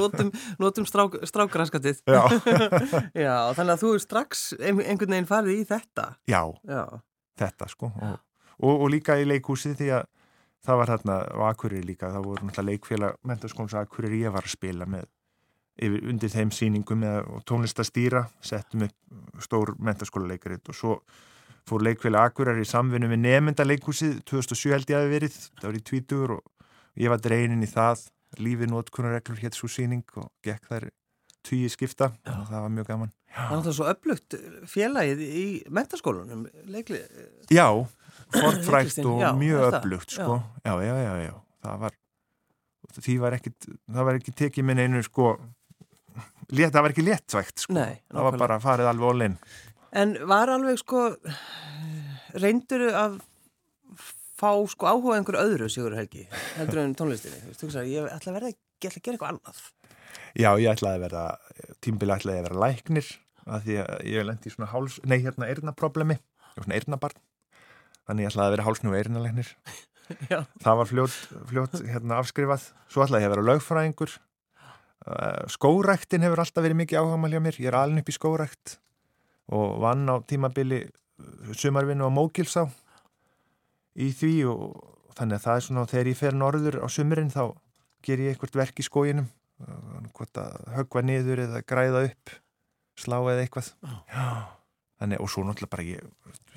Nótum, 0.00 0.32
nótum 0.64 0.88
strák, 0.88 1.14
strákraskatið 1.30 2.02
Já. 2.10 2.24
Já, 3.28 3.36
þannig 3.54 3.76
að 3.76 3.84
þú 3.84 3.94
strax 4.02 4.44
einhvern 4.58 5.14
veginn 5.14 5.30
farið 5.30 5.62
í 5.62 5.70
þetta. 5.70 6.08
Já, 6.26 6.42
Já. 6.66 6.82
þetta 7.38 7.70
sko 7.70 7.94
og 7.94 8.18
og, 8.62 8.74
og 8.74 8.92
líka 8.92 9.18
í 9.20 9.26
leikhúsið 9.28 9.78
því 9.80 9.90
að 9.98 10.06
það 10.62 10.78
var 10.78 10.92
þarna 10.92 11.16
á 11.26 11.40
Akureyri 11.50 11.86
líka, 11.86 12.12
það 12.14 12.28
voru 12.28 12.46
náttúrulega 12.46 12.68
leikfélag 12.70 13.18
mentarskóns 13.26 13.74
Akureyri 13.78 14.22
ég 14.22 14.34
var 14.34 14.46
að 14.46 14.54
spila 14.54 14.86
með 14.86 15.08
yfir, 15.82 16.06
undir 16.12 16.32
þeim 16.32 16.54
síningum 16.54 17.02
með 17.02 17.28
tónlistastýra, 17.48 18.24
settum 18.44 18.86
upp 18.86 19.42
stór 19.42 19.74
mentarskóla 19.82 20.30
leikaritt 20.30 20.70
og 20.70 20.78
svo 20.78 20.96
fór 21.68 21.84
leikfélag 21.86 22.30
Akureyri 22.30 22.66
í 22.66 22.70
samvinnu 22.70 23.10
með 23.10 23.24
nefnda 23.26 23.66
leikhúsið, 23.66 24.20
2007 24.28 24.74
held 24.76 24.92
ég 24.92 24.98
að 24.98 25.06
við 25.06 25.16
verið 25.16 25.38
það 25.60 25.68
var 25.68 25.78
í 25.78 25.86
tvítur 25.90 26.34
og 26.38 26.42
ég 27.02 27.12
var 27.12 27.22
dreinin 27.22 27.64
í 27.66 27.70
það, 27.70 28.06
lífið 28.42 28.72
nótkunarreglur 28.72 29.42
hétt 29.42 29.58
svo 29.58 29.70
síning 29.70 30.06
og 30.20 30.30
gekk 30.46 30.70
þær 30.70 30.88
tíu 31.42 31.70
skipta 31.72 32.12
Já. 32.22 32.36
og 32.36 32.46
það 32.50 32.62
var 32.62 32.72
mjög 32.76 32.88
gaman 32.92 33.12
Það 33.32 33.48
var 33.48 33.62
það 33.64 33.74
svo 33.78 33.86
öflugt 33.88 34.34
félagið 34.68 35.20
í 35.24 35.44
mentarskólunum 35.72 36.42
leikli... 36.68 37.00
Já 37.48 37.66
forfrækt 38.36 39.02
og 39.06 39.24
mjög 39.40 39.66
öflugt 39.70 40.14
sko. 40.16 40.38
já. 40.64 40.74
já, 40.84 40.94
já, 41.06 41.14
já, 41.26 41.34
það 41.64 41.82
var 41.86 41.98
því 42.92 43.18
var 43.22 43.36
ekki 43.38 43.52
það 43.64 44.06
var 44.08 44.20
ekki 44.20 44.36
tekið 44.42 44.68
minn 44.68 44.82
einu 44.82 45.02
sko 45.06 45.34
let, 46.52 46.72
það 46.72 46.80
var 46.82 46.94
ekki 46.94 47.04
léttvægt 47.06 47.66
sko. 47.66 47.76
Nei, 47.76 48.00
það 48.12 48.28
var 48.28 48.40
bara 48.44 48.58
farið 48.62 48.90
alveg 48.92 49.14
ólinn 49.14 49.36
En 49.92 50.14
var 50.24 50.48
alveg 50.48 50.80
sko 50.80 51.10
reyndur 52.40 52.86
að 52.96 53.18
fá 54.42 54.50
sko 54.72 54.88
áhuga 54.88 55.18
einhverju 55.18 55.42
öðru 55.42 55.68
Sigur 55.70 55.96
Helgi, 55.96 56.24
heldur 56.56 56.82
en 56.82 56.94
tónlistinni? 56.98 57.54
Þú 57.58 57.68
veist, 57.68 57.80
ég 57.92 58.08
ætla 58.08 58.32
að 58.32 58.38
verða, 58.38 58.52
ég 58.52 58.88
ætla 58.88 59.02
að 59.02 59.04
gera 59.04 59.18
eitthvað 59.18 59.34
annað. 59.34 59.60
Já, 60.32 60.48
ég 60.56 60.70
ætlaði 60.72 60.98
að 60.98 61.04
verða 61.04 61.24
tímbili 61.84 62.16
ætlaði 62.16 62.40
að 62.40 62.48
vera 62.48 62.62
læknir 62.64 63.10
að 63.42 63.66
því 63.66 63.76
að 63.82 63.92
ég 64.08 64.26
lendi 64.26 64.48
í 64.48 64.54
svona 64.54 64.70
háls, 64.72 64.96
nei 65.04 65.18
hérna 65.20 65.50
eirnaproblemi, 65.50 66.16
svona 66.56 66.78
eirnabarn 66.78 67.20
þannig 68.08 68.26
ég 68.26 68.32
ætlaði 68.32 68.48
að 68.48 68.54
vera 68.56 68.66
hálsnú 68.68 68.94
eirinnalegnir 68.98 69.50
það 70.64 70.78
var 70.80 70.90
fljótt, 70.90 71.16
fljótt 71.50 71.80
hérna, 71.86 72.20
afskrifað. 72.20 72.68
Svo 72.90 73.04
ætlaði 73.04 73.24
ég 73.24 73.30
að 73.30 73.34
vera 73.36 73.48
lögfræðingur. 73.50 74.14
Uh, 75.02 75.42
skóræktin 75.50 76.22
hefur 76.22 76.44
alltaf 76.44 76.62
verið 76.62 76.78
mikið 76.82 77.00
áhagamál 77.00 77.32
hjá 77.34 77.42
mér. 77.42 77.58
Ég 77.58 77.70
er 77.72 77.78
alin 77.78 78.02
upp 78.02 78.10
í 78.10 78.14
skórækt 78.14 78.76
og 79.52 79.80
vann 79.82 80.06
á 80.06 80.22
tímabili 80.30 80.84
uh, 80.86 81.52
sumarvinu 81.58 82.06
á 82.06 82.10
Mókilsá 82.14 82.68
í 83.98 84.12
því 84.14 84.34
og 84.52 84.62
þannig 85.18 85.40
að 85.40 85.46
það 85.46 85.58
er 85.58 85.66
svona 85.66 85.88
þegar 85.90 86.12
ég 86.12 86.20
fer 86.22 86.38
norður 86.38 86.80
á 86.80 86.86
sumurinn 86.92 87.34
þá 87.34 87.44
ger 88.06 88.22
ég 88.22 88.34
eitthvað 88.34 88.62
verk 88.62 88.78
í 88.78 88.86
skóginum. 88.86 89.28
Uh, 89.62 90.00
hvort 90.14 90.42
að 90.42 90.58
högva 90.78 91.06
niður 91.06 91.46
eða 91.48 91.66
græða 91.66 92.06
upp 92.10 92.36
slá 93.02 93.18
eða 93.18 93.42
eitthvað. 93.42 93.72
Já 94.12 94.61
Þannig, 95.02 95.18
og 95.18 95.30
svo 95.32 95.42
náttúrulega 95.42 95.72
bara 95.72 95.84
ég, 95.88 96.10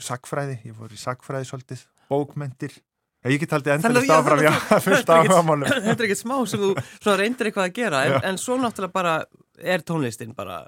sakfræði, 0.06 0.60
ég 0.68 0.76
fór 0.78 0.92
í 0.94 1.00
sakfræði 1.02 1.48
svolítið, 1.50 1.80
bókmentir, 2.12 2.76
ég 3.26 3.42
get 3.42 3.56
haldið 3.56 3.74
endalist 3.80 4.12
áfram. 4.14 4.44
Þetta 5.88 5.96
er 5.96 6.06
ekkert 6.06 6.22
smá 6.22 6.36
sem 6.52 6.62
þú 6.62 7.16
reyndir 7.18 7.50
eitthvað 7.50 7.72
að 7.72 7.74
gera, 7.80 8.04
en, 8.06 8.20
en 8.30 8.38
svo 8.42 8.60
náttúrulega 8.62 8.94
bara 8.94 9.16
er 9.58 9.82
tónlistin 9.88 10.36
bara 10.38 10.60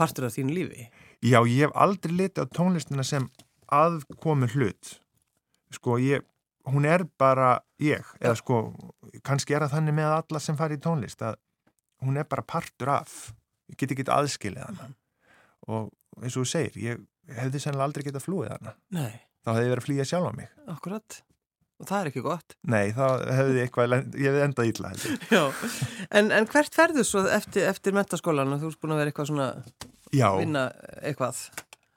partur 0.00 0.30
af 0.30 0.36
þínu 0.38 0.56
lífi. 0.56 0.88
Já, 1.20 1.42
ég 1.44 1.66
hef 1.66 1.76
aldrei 1.76 2.16
litið 2.22 2.48
á 2.48 2.54
tónlistina 2.56 3.04
sem 3.04 3.28
aðkomi 3.68 4.48
hlut. 4.54 4.94
Sko, 5.76 5.98
ég, 6.00 6.24
hún 6.72 6.88
er 6.88 7.04
bara 7.20 7.58
ég, 7.84 8.06
eða 8.22 8.38
sko, 8.40 8.62
kannski 9.26 9.54
er 9.58 9.66
það 9.66 9.76
þannig 9.76 9.98
með 10.00 10.16
alla 10.16 10.42
sem 10.42 10.56
fari 10.56 10.80
í 10.80 10.82
tónlist, 10.82 11.20
að 11.20 11.36
hún 12.00 12.16
er 12.16 12.24
bara 12.32 12.48
partur 12.48 12.94
af, 12.96 13.34
ég 13.68 13.76
get 13.76 13.92
ekki 13.92 14.08
aðskilið 14.08 14.64
hana. 14.64 14.92
Og 15.68 15.90
eins 16.24 16.36
og 16.36 16.46
þú 16.46 16.50
segir, 16.50 16.80
ég 16.80 17.04
hefði 17.28 17.60
sennilega 17.62 17.88
aldrei 17.88 18.06
getað 18.06 18.24
flúið 18.26 18.54
hana. 18.54 18.76
Nei. 18.96 19.18
Þá 19.40 19.50
hefði 19.54 19.64
ég 19.66 19.72
verið 19.74 19.82
að 19.82 19.86
flýja 19.88 20.06
sjálf 20.10 20.30
á 20.30 20.32
mig. 20.36 20.48
Akkurat. 20.70 21.18
Og 21.80 21.88
það 21.88 22.00
er 22.02 22.08
ekki 22.10 22.22
gott. 22.24 22.56
Nei, 22.68 22.90
þá 22.92 23.04
hefði 23.38 23.62
eitthvað, 23.64 23.94
ég 24.20 24.28
hefði 24.28 24.42
endað 24.44 24.70
ítla. 24.70 24.90
Já, 25.36 25.42
en, 26.20 26.32
en 26.36 26.48
hvert 26.52 26.76
ferðu 26.76 27.04
svo 27.08 27.22
eftir, 27.32 27.64
eftir 27.70 27.96
mentaskólan 27.96 28.52
og 28.52 28.60
þú 28.60 28.72
erst 28.72 28.80
búin 28.82 28.94
að 28.96 29.00
vera 29.00 29.12
eitthvað 29.12 29.30
svona, 29.30 29.46
Já. 30.12 30.26
vinna 30.36 30.66
eitthvað? 31.00 31.40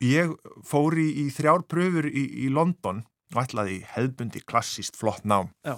Ég 0.04 0.32
fór 0.68 0.96
í, 1.00 1.10
í 1.24 1.26
þrjár 1.36 1.66
pröfur 1.72 2.08
í, 2.08 2.24
í 2.46 2.52
London 2.52 3.04
og 3.34 3.42
ætlaði 3.44 3.82
hefðbundi 3.92 4.44
klassíst 4.48 4.96
flott 5.00 5.28
nám. 5.28 5.52
Já. 5.68 5.76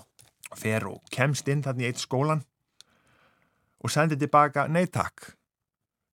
Fer 0.56 0.86
og 0.92 1.02
kemst 1.14 1.50
inn 1.50 1.66
þarna 1.66 1.88
í 1.88 1.90
eitt 1.90 2.04
skólan 2.04 2.46
og 3.82 3.92
sendi 3.94 4.18
tilbaka, 4.18 4.68
nei 4.72 4.86
takk 4.90 5.34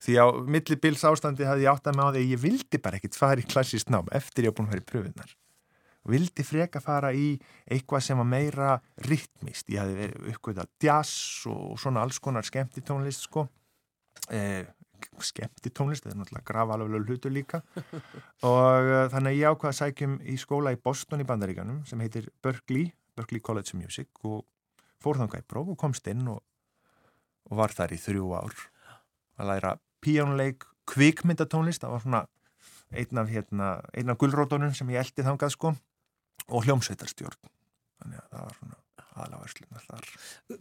því 0.03 0.19
á 0.19 0.27
millibils 0.43 1.05
ástandi 1.07 1.47
hafði 1.47 1.69
ég 1.69 1.73
átt 1.73 1.87
að 1.87 1.99
með 1.99 2.09
á 2.09 2.13
því 2.13 2.25
að 2.25 2.35
ég 2.35 2.43
vildi 2.43 2.83
bara 2.83 2.99
ekkit 2.99 3.19
fara 3.19 3.43
í 3.43 3.47
klassískt 3.47 3.93
nám 3.93 4.11
eftir 4.13 4.49
ég 4.49 4.55
á 4.55 4.57
búin 4.57 4.69
að 4.69 4.75
fara 4.75 4.85
í 4.85 4.91
pröfunar 4.91 5.37
vildi 6.09 6.45
freka 6.47 6.83
fara 6.83 7.13
í 7.15 7.33
eitthvað 7.71 8.07
sem 8.07 8.19
var 8.19 8.29
meira 8.29 8.77
rytmist 9.07 9.71
ég 9.71 9.83
hafði 9.83 9.99
verið 10.01 10.31
uppgöðað 10.33 10.71
jazz 10.83 11.51
og 11.51 11.75
svona 11.81 12.03
alls 12.03 12.19
konar 12.23 12.47
skemmtitónlist 12.47 13.29
sko. 13.29 13.47
Eh, 14.31 14.65
skemmtitónlist, 15.23 16.05
það 16.05 16.15
er 16.15 16.19
náttúrulega 16.21 16.49
grafa 16.51 16.77
alveg 16.77 17.09
hlutur 17.11 17.35
líka. 17.35 17.63
Og 18.47 18.91
uh, 18.91 19.07
þannig 19.11 19.33
að 19.33 19.39
ég 19.39 19.51
ákvaða 19.55 19.73
að 19.73 19.79
sækjum 19.81 20.19
í 20.31 20.37
skóla 20.39 20.75
í 20.75 20.79
Boston 20.79 21.23
í 21.23 21.27
Bandaríkanum 21.27 21.81
sem 21.89 22.03
heitir 22.03 22.29
Berkeley, 22.43 22.93
Berkeley 23.19 23.43
College 23.43 23.75
of 23.75 23.81
Music 23.81 24.23
og 24.23 24.45
fór 25.03 25.19
þangað 25.19 25.43
í 25.43 25.49
próf 25.51 25.73
og 25.75 25.79
komst 25.81 26.07
inn 26.11 26.23
og, 26.31 26.39
og 27.51 27.59
var 27.59 27.75
þar 27.75 27.97
í 27.97 27.99
þrjú 28.03 28.31
ár 28.39 28.63
að 29.43 29.51
læra 29.51 29.75
píjónuleik, 30.03 30.67
kvikmyndatónlist 30.91 31.85
það 31.85 31.95
var 31.95 32.05
svona 32.05 32.23
einn 32.93 33.23
af, 33.23 33.31
hérna, 33.33 33.73
einn 33.97 34.13
af 34.13 34.21
gullrótonum 34.21 34.75
sem 34.77 34.91
ég 34.93 35.01
eldi 35.03 35.25
þangað 35.25 35.55
sko 35.55 35.73
og 36.53 36.67
hljómsveitarstjórn 36.67 37.39
þannig 38.03 38.21
að 38.21 38.29
það 38.29 38.47
var 38.47 38.57
svona 38.59 38.81
aðláðarslunar 39.13 39.89
þar 39.89 40.13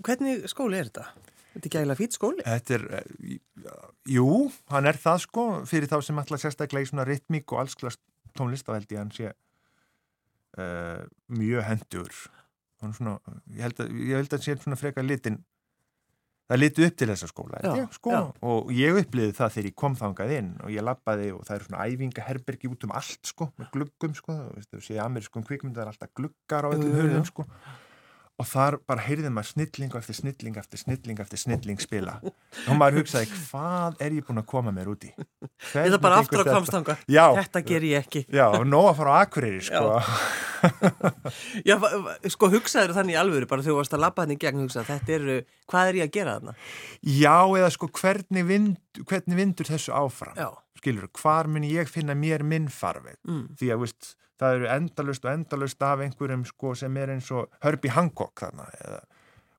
Hvernig 0.08 0.48
skóli 0.52 0.80
er 0.80 0.90
þetta? 0.92 1.06
Þetta 1.52 1.68
er 1.68 1.76
gæla 1.76 1.98
fýtt 2.00 2.16
skóli? 2.16 2.44
Þetta 2.48 2.76
er, 2.78 2.86
uh, 2.96 3.78
jú, 4.08 4.28
hann 4.72 4.88
er 4.88 5.00
það 5.02 5.24
sko 5.26 5.46
fyrir 5.68 5.92
þá 5.92 5.98
sem 6.08 6.22
alltaf 6.22 6.44
sérstaklega 6.44 6.88
í 6.88 6.92
svona 6.92 7.08
ritmík 7.08 7.52
og 7.52 7.66
allsklast 7.66 8.02
tónlist 8.38 8.68
þá 8.68 8.78
held 8.78 8.94
ég 8.94 9.00
að 9.00 9.04
hann 9.04 9.16
sé 9.18 9.32
uh, 10.62 11.02
mjög 11.42 11.68
hendur 11.68 12.14
svona, 12.96 13.18
ég 13.52 13.66
held 13.68 13.84
að 13.84 13.92
ég 14.00 14.16
held 14.18 14.32
að 14.32 14.38
hann 14.38 14.46
sé 14.48 14.58
svona 14.64 14.80
freka 14.80 15.04
litin 15.06 15.42
það 16.52 16.60
liti 16.60 16.88
upp 16.88 16.98
til 17.00 17.10
þessa 17.12 17.30
skóla 17.32 17.62
já, 17.64 17.86
sko, 17.96 18.16
og 18.52 18.72
ég 18.76 18.98
uppliði 19.02 19.36
það 19.38 19.54
þegar 19.56 19.70
ég 19.70 19.78
kom 19.84 19.96
þangað 20.00 20.34
inn 20.38 20.50
og 20.60 20.74
ég 20.74 20.86
lappaði 20.86 21.30
og 21.36 21.46
það 21.48 21.56
eru 21.58 21.70
svona 21.70 21.86
æfingaherbergi 21.88 22.72
út 22.72 22.88
um 22.88 22.96
allt 23.00 23.32
sko, 23.32 23.48
með 23.62 23.72
gluggum 23.78 24.18
sko, 24.18 24.36
þú 24.68 24.84
séu 24.84 25.00
amerískum 25.06 25.48
kvikmynd 25.48 25.78
það 25.78 25.86
er 25.86 25.94
alltaf 25.94 26.14
gluggar 26.20 26.68
á 26.68 26.70
öllum 26.74 26.98
hörðum 26.98 27.28
sko 27.30 27.48
og 28.42 28.48
þar 28.50 28.78
bara 28.90 29.04
heyrði 29.06 29.30
maður 29.30 29.52
snilling 29.52 29.94
eftir 30.00 30.18
snilling 30.18 30.56
eftir 30.58 30.82
snilling 30.82 31.20
eftir 31.22 31.40
snilling 31.40 31.82
spila. 31.82 32.16
Og 32.66 32.78
maður 32.80 33.02
hugsaði 33.02 33.30
hvað 33.36 34.00
er 34.02 34.16
ég 34.18 34.26
búin 34.26 34.42
að 34.42 34.48
koma 34.50 34.74
mér 34.74 34.90
út 34.92 35.06
í? 35.06 35.12
Þetta 35.72 35.98
er 36.00 36.02
bara 36.02 36.22
aftur 36.24 36.42
á 36.42 36.46
kvamstanga 36.50 36.98
Þetta 37.06 37.62
ger 37.68 37.86
ég 37.86 38.02
ekki. 38.02 38.24
Já, 38.34 38.48
og 38.50 38.66
nóg 38.66 38.90
að 38.92 39.02
fara 39.02 39.14
á 39.14 39.18
akkurýri 39.28 39.62
sko. 39.68 39.84
Já, 41.68 41.76
sko 42.34 42.50
hugsaður 42.56 42.96
þannig 42.98 43.18
í 43.18 43.20
alvöru 43.22 43.50
bara 43.50 43.66
þegar 43.66 43.76
þú 43.76 43.78
varst 43.82 43.98
að 43.98 44.04
labba 44.06 44.26
þannig 44.26 44.42
gegn 44.42 44.64
hugsa 44.66 44.86
þetta 44.88 45.16
eru, 45.18 45.38
hvað 45.70 45.92
er 45.92 46.00
ég 46.02 46.10
að 46.10 46.16
gera 46.18 46.38
þarna? 46.40 46.56
Já, 47.06 47.38
eða 47.62 47.70
sko 47.78 47.92
hvernig, 48.02 48.48
vind, 48.50 49.04
hvernig 49.06 49.42
vindur 49.42 49.70
þessu 49.70 49.94
áfram? 49.98 50.38
Já. 50.38 50.50
skilur, 50.82 51.12
hvar 51.22 51.50
mun 51.52 51.68
ég 51.68 51.90
finna 51.90 52.18
mér 52.18 52.46
minn 52.48 52.70
farveg? 52.74 53.20
Mm. 53.30 53.52
því 53.60 53.74
að 53.74 53.86
veist, 53.86 54.16
það 54.42 54.58
eru 54.58 54.70
endalust 54.76 55.26
og 55.26 55.34
endalust 55.36 55.86
af 55.86 56.04
einhverjum 56.06 56.46
sko 56.50 56.76
sem 56.78 56.98
er 56.98 57.14
eins 57.16 57.30
og 57.36 57.52
Herbie 57.64 57.94
Hancock 57.94 58.42
þarna 58.42 58.68
eða 58.82 59.02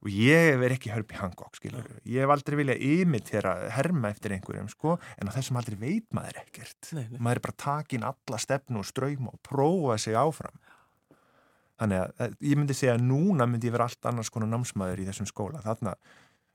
og 0.02 0.10
ég 0.10 0.58
er 0.58 0.74
ekki 0.74 0.90
Herbie 0.90 1.18
Hancock, 1.20 1.54
skilur 1.58 1.86
ja. 1.86 2.00
ég 2.16 2.24
hef 2.24 2.32
aldrei 2.34 2.58
viljað 2.58 2.82
imitera 2.82 3.52
herma 3.76 4.10
eftir 4.10 4.34
einhverjum, 4.34 4.70
sko, 4.72 4.96
en 5.18 5.30
á 5.30 5.34
þessum 5.36 5.60
aldrei 5.60 5.78
veit 5.78 6.08
maður 6.16 6.40
ekkert, 6.42 6.90
nei, 6.96 7.04
nei. 7.06 7.20
maður 7.20 7.38
er 7.38 7.44
bara 7.46 7.60
takin 7.62 8.06
alla 8.08 8.40
stefnu 8.42 8.82
og 8.82 8.88
ströym 8.88 9.30
og 9.30 9.38
prófa 9.46 10.00
sig 10.02 10.18
áfram 10.18 10.58
þannig 11.78 12.02
að 12.02 12.34
ég 12.48 12.58
myndi 12.58 12.76
segja 12.78 12.96
að 12.96 13.06
núna 13.06 13.46
myndi 13.46 13.70
ég 13.70 13.76
vera 13.76 13.86
allt 13.90 14.10
annars 14.10 14.30
konar 14.34 14.50
námsmaður 14.50 15.04
í 15.04 15.06
þessum 15.06 15.30
skóla 15.30 15.62
þarna, 15.62 15.94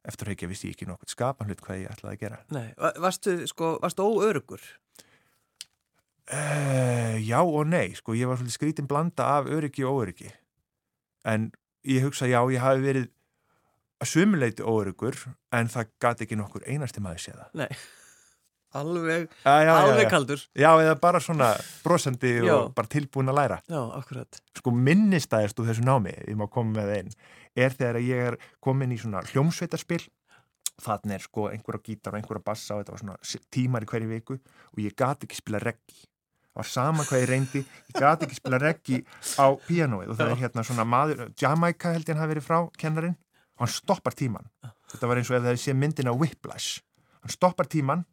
eftir 0.08 0.34
ekki 0.34 0.52
vissi 0.52 0.70
ég 0.70 0.76
ekki 0.76 0.90
nokkur 0.90 1.12
skapan 1.12 1.48
hlut 1.48 1.64
hvað 1.64 1.86
ég 1.86 1.96
ætlaði 1.96 2.18
að 2.18 2.22
gera 2.26 2.42
Nei, 2.56 2.68
varstu, 3.00 3.40
sko, 3.48 3.78
varstu 3.84 4.08
óörugur? 4.08 4.68
Uh, 6.28 6.97
já 7.24 7.40
og 7.42 7.68
nei, 7.70 7.92
sko, 7.98 8.16
ég 8.18 8.30
var 8.30 8.40
svolítið 8.40 8.58
skrítin 8.58 8.90
blanda 8.90 9.28
af 9.38 9.50
öryggi 9.52 9.86
og 9.88 10.02
óöryggi 10.02 10.32
en 11.28 11.52
ég 11.88 12.04
hugsa 12.06 12.28
já, 12.30 12.40
ég 12.52 12.64
hafi 12.64 12.84
verið 12.84 13.08
að 14.04 14.12
sumuleiti 14.12 14.66
óörugur 14.66 15.18
en 15.56 15.70
það 15.72 15.94
gati 16.04 16.28
ekki 16.28 16.38
nokkur 16.38 16.66
einasti 16.70 17.02
maður 17.04 17.24
séða. 17.24 17.48
Nei, 17.58 17.70
alveg, 18.80 19.32
já, 19.44 19.56
já, 19.66 19.72
alveg 19.74 20.04
já, 20.06 20.10
kaldur. 20.12 20.44
Já, 20.54 20.70
eða 20.84 20.98
bara 21.02 21.22
svona 21.24 21.54
brosandi 21.86 22.36
og 22.46 22.74
bara 22.78 22.92
tilbúin 22.94 23.32
að 23.34 23.40
læra. 23.40 23.62
Já, 23.72 23.80
akkurat. 23.98 24.42
Sko 24.60 24.74
minnistæðist 24.76 25.60
úr 25.62 25.72
þessu 25.72 25.88
námi, 25.88 26.14
ég 26.28 26.38
má 26.40 26.46
koma 26.52 26.78
með 26.82 26.94
einn, 27.00 27.18
er 27.58 27.74
þegar 27.74 28.02
ég 28.04 28.30
er 28.32 28.40
komin 28.64 28.94
í 28.94 29.00
svona 29.02 29.24
hljómsveitarspil, 29.32 30.04
þannig 30.84 31.18
er 31.18 31.26
sko 31.26 31.48
einhverja 31.50 31.88
gítar 31.88 32.14
og 32.14 32.22
einhverja 32.22 32.46
bassa 32.46 32.76
og 32.76 32.84
þetta 32.84 32.94
var 32.94 33.02
svona 33.02 33.48
tímar 33.54 33.86
í 33.88 33.90
hverju 33.90 34.12
viku 34.12 34.36
og 34.38 34.84
ég 34.84 34.94
gati 34.98 35.26
ekki 35.26 35.40
spila 35.40 35.64
reggi. 35.64 36.04
Var 36.58 36.66
sama 36.66 37.06
hvað 37.06 37.22
ég 37.22 37.30
reyndi, 37.30 37.62
ég 37.62 38.00
gati 38.02 38.26
ekki 38.26 38.40
spila 38.40 38.58
reggi 38.62 39.04
á 39.38 39.48
pianoið 39.68 40.14
og 40.14 40.18
það 40.18 40.32
er 40.34 40.40
hérna 40.42 40.66
svona 40.66 40.88
maður, 40.90 41.28
Jamaica 41.38 41.94
held 41.94 42.08
ég 42.08 42.16
hann 42.16 42.24
hafi 42.24 42.34
verið 42.34 42.48
frá 42.48 42.60
kennarinn 42.82 43.18
og 43.58 43.66
hann 43.66 43.74
stoppar 43.76 44.18
tíman 44.18 44.50
þetta 44.92 45.10
var 45.10 45.22
eins 45.22 45.30
og 45.30 45.38
ef 45.38 45.46
það 45.46 45.60
sé 45.62 45.76
myndin 45.78 46.10
á 46.10 46.14
Whiplash. 46.18 46.80
Hann 47.22 47.34
stoppar 47.34 47.70
tíman 47.70 48.06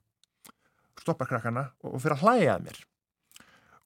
stoppar 1.04 1.28
krakkana 1.28 1.68
og 1.84 2.00
fyrir 2.02 2.16
að 2.16 2.24
hlæja 2.24 2.56
að 2.56 2.66
mér. 2.68 2.80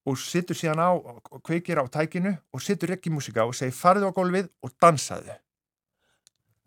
Og 0.08 0.16
sittur 0.22 0.56
síðan 0.56 0.80
á 0.80 0.90
og 0.94 1.42
kveikir 1.44 1.80
á 1.82 1.84
tækinu 1.90 2.32
og 2.54 2.62
sittur 2.64 2.94
ekki 2.94 3.12
músika 3.12 3.44
og 3.44 3.56
segir 3.58 3.76
farðu 3.76 4.08
á 4.08 4.16
gólfið 4.16 4.50
og 4.64 4.74
dansaðu 4.80 5.34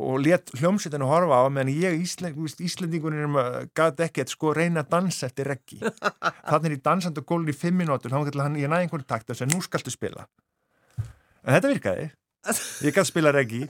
og 0.01 0.22
let 0.25 0.51
hljómsveitinu 0.58 1.08
horfa 1.10 1.41
á 1.41 1.46
meðan 1.53 1.74
ég 1.74 2.00
Ísland, 2.01 2.39
Íslandingunum 2.65 3.38
gæti 3.77 4.08
ekkert 4.08 4.34
sko 4.34 4.53
reyna 4.58 4.84
að 4.84 4.93
dansa 4.96 5.29
eftir 5.29 5.51
reggi. 5.53 5.79
Þannig 6.50 6.70
er 6.72 6.77
ég 6.77 6.86
dansand 6.86 7.22
og 7.22 7.27
gólfið 7.29 7.53
í 7.53 7.60
fimm 7.65 7.81
minútur 7.81 8.13
þá 8.13 8.41
hann 8.41 8.58
ég 8.60 8.72
næði 8.72 8.88
einhvern 8.88 9.08
takt 9.08 9.29
og 9.29 9.38
segja 9.38 9.51
nú 9.53 9.62
skaltu 9.65 9.93
spila. 9.93 10.25
En 11.41 11.55
þetta 11.55 11.72
virkaði 11.72 12.10
ég 12.81 12.95
kann 12.95 13.05
spila 13.05 13.29
reggi 13.36 13.67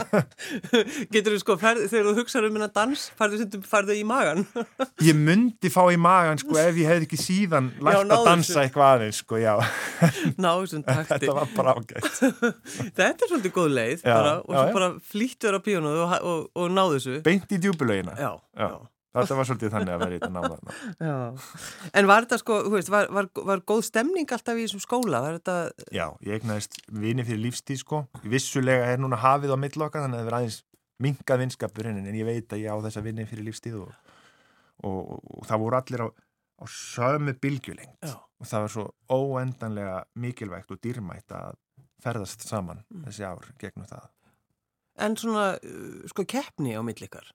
Getur 1.12 1.34
þú 1.34 1.38
sko, 1.40 1.56
ferð, 1.60 1.86
þegar 1.88 2.08
þú 2.08 2.14
hugsaður 2.18 2.48
um 2.50 2.58
hennar 2.58 2.72
dans, 2.74 3.04
farðu 3.16 3.96
í 3.96 4.02
magan? 4.08 4.44
ég 5.08 5.16
myndi 5.16 5.70
fá 5.72 5.82
í 5.92 5.98
magan 6.00 6.40
sko 6.40 6.58
ef 6.60 6.78
ég 6.80 6.90
hef 6.90 7.06
ekki 7.06 7.20
síðan 7.20 7.70
lært 7.82 8.12
að 8.12 8.28
dansa 8.28 8.64
eitthvað 8.64 8.94
aðeins 8.96 9.22
sko, 9.22 9.40
já. 9.40 9.54
Ná, 10.42 10.50
þessum 10.62 10.84
takti. 10.86 11.10
Þetta 11.12 11.36
var 11.38 11.52
bara 11.56 11.74
ágætt. 11.78 12.08
Þetta 12.98 13.10
er 13.12 13.32
svolítið 13.32 13.56
góð 13.56 13.74
leið 13.78 13.98
já, 14.04 14.14
bara, 14.14 14.34
og 14.42 14.54
já, 14.56 14.60
svo 14.60 14.78
bara 14.78 14.90
flýttur 15.12 15.58
á 15.58 15.60
píónuðu 15.64 16.06
og, 16.06 16.16
og, 16.32 16.48
og 16.56 16.72
náðu 16.72 16.98
þessu. 16.98 17.18
Beint 17.26 17.52
í 17.52 17.60
djúbulögina. 17.62 18.16
Já, 18.20 18.32
já. 18.58 18.68
Þetta 19.12 19.36
var 19.36 19.48
svolítið 19.48 19.72
þannig 19.74 19.92
að 19.92 20.02
vera 20.02 20.16
í 20.16 20.20
þetta 20.20 20.32
náða. 20.32 21.24
En 22.00 22.08
var 22.08 22.24
þetta 22.24 22.38
sko, 22.40 22.58
þú 22.64 22.74
veist, 22.78 22.90
var, 22.92 23.10
var, 23.12 23.28
var 23.50 23.62
góð 23.68 23.82
stemning 23.90 24.32
alltaf 24.32 24.56
í 24.56 24.64
þessum 24.64 24.82
skóla? 24.84 25.20
Þetta... 25.36 25.56
Já, 25.92 26.06
ég 26.24 26.40
egnaðist 26.40 26.78
vini 26.88 27.26
fyrir 27.28 27.42
lífstíð 27.44 27.82
sko. 27.82 28.02
Vissulega 28.24 28.88
er 28.88 29.02
núna 29.02 29.20
hafið 29.20 29.52
á 29.52 29.58
milloka 29.60 30.00
þannig 30.00 30.22
að 30.22 30.24
það 30.24 30.32
er 30.32 30.38
aðeins 30.38 30.58
minkað 31.02 31.42
vinskapurinn 31.44 32.00
en 32.00 32.16
ég 32.16 32.28
veit 32.28 32.54
að 32.54 32.64
ég 32.64 32.72
á 32.72 32.84
þessa 32.86 33.04
vini 33.04 33.28
fyrir 33.28 33.48
lífstíð 33.50 33.78
og, 33.82 33.92
og, 34.86 34.98
og, 35.02 35.20
og 35.42 35.48
það 35.50 35.62
voru 35.66 35.80
allir 35.80 36.04
á, 36.06 36.08
á 36.08 36.64
sömu 36.70 37.36
bylgjulengt 37.42 38.08
og 38.08 38.48
það 38.48 38.64
var 38.64 38.74
svo 38.76 38.86
óendanlega 39.12 40.00
mikilvægt 40.22 40.72
og 40.72 40.80
dýrmætt 40.82 41.36
að 41.36 41.60
ferðast 42.02 42.46
saman 42.46 42.82
mm. 42.88 43.04
þessi 43.06 43.28
ár 43.28 43.52
gegnum 43.60 43.88
það. 43.90 44.08
En 45.02 45.14
svona, 45.16 45.44
sko, 46.10 46.24
keppni 46.28 46.74
á 46.76 46.82
millikar? 46.84 47.28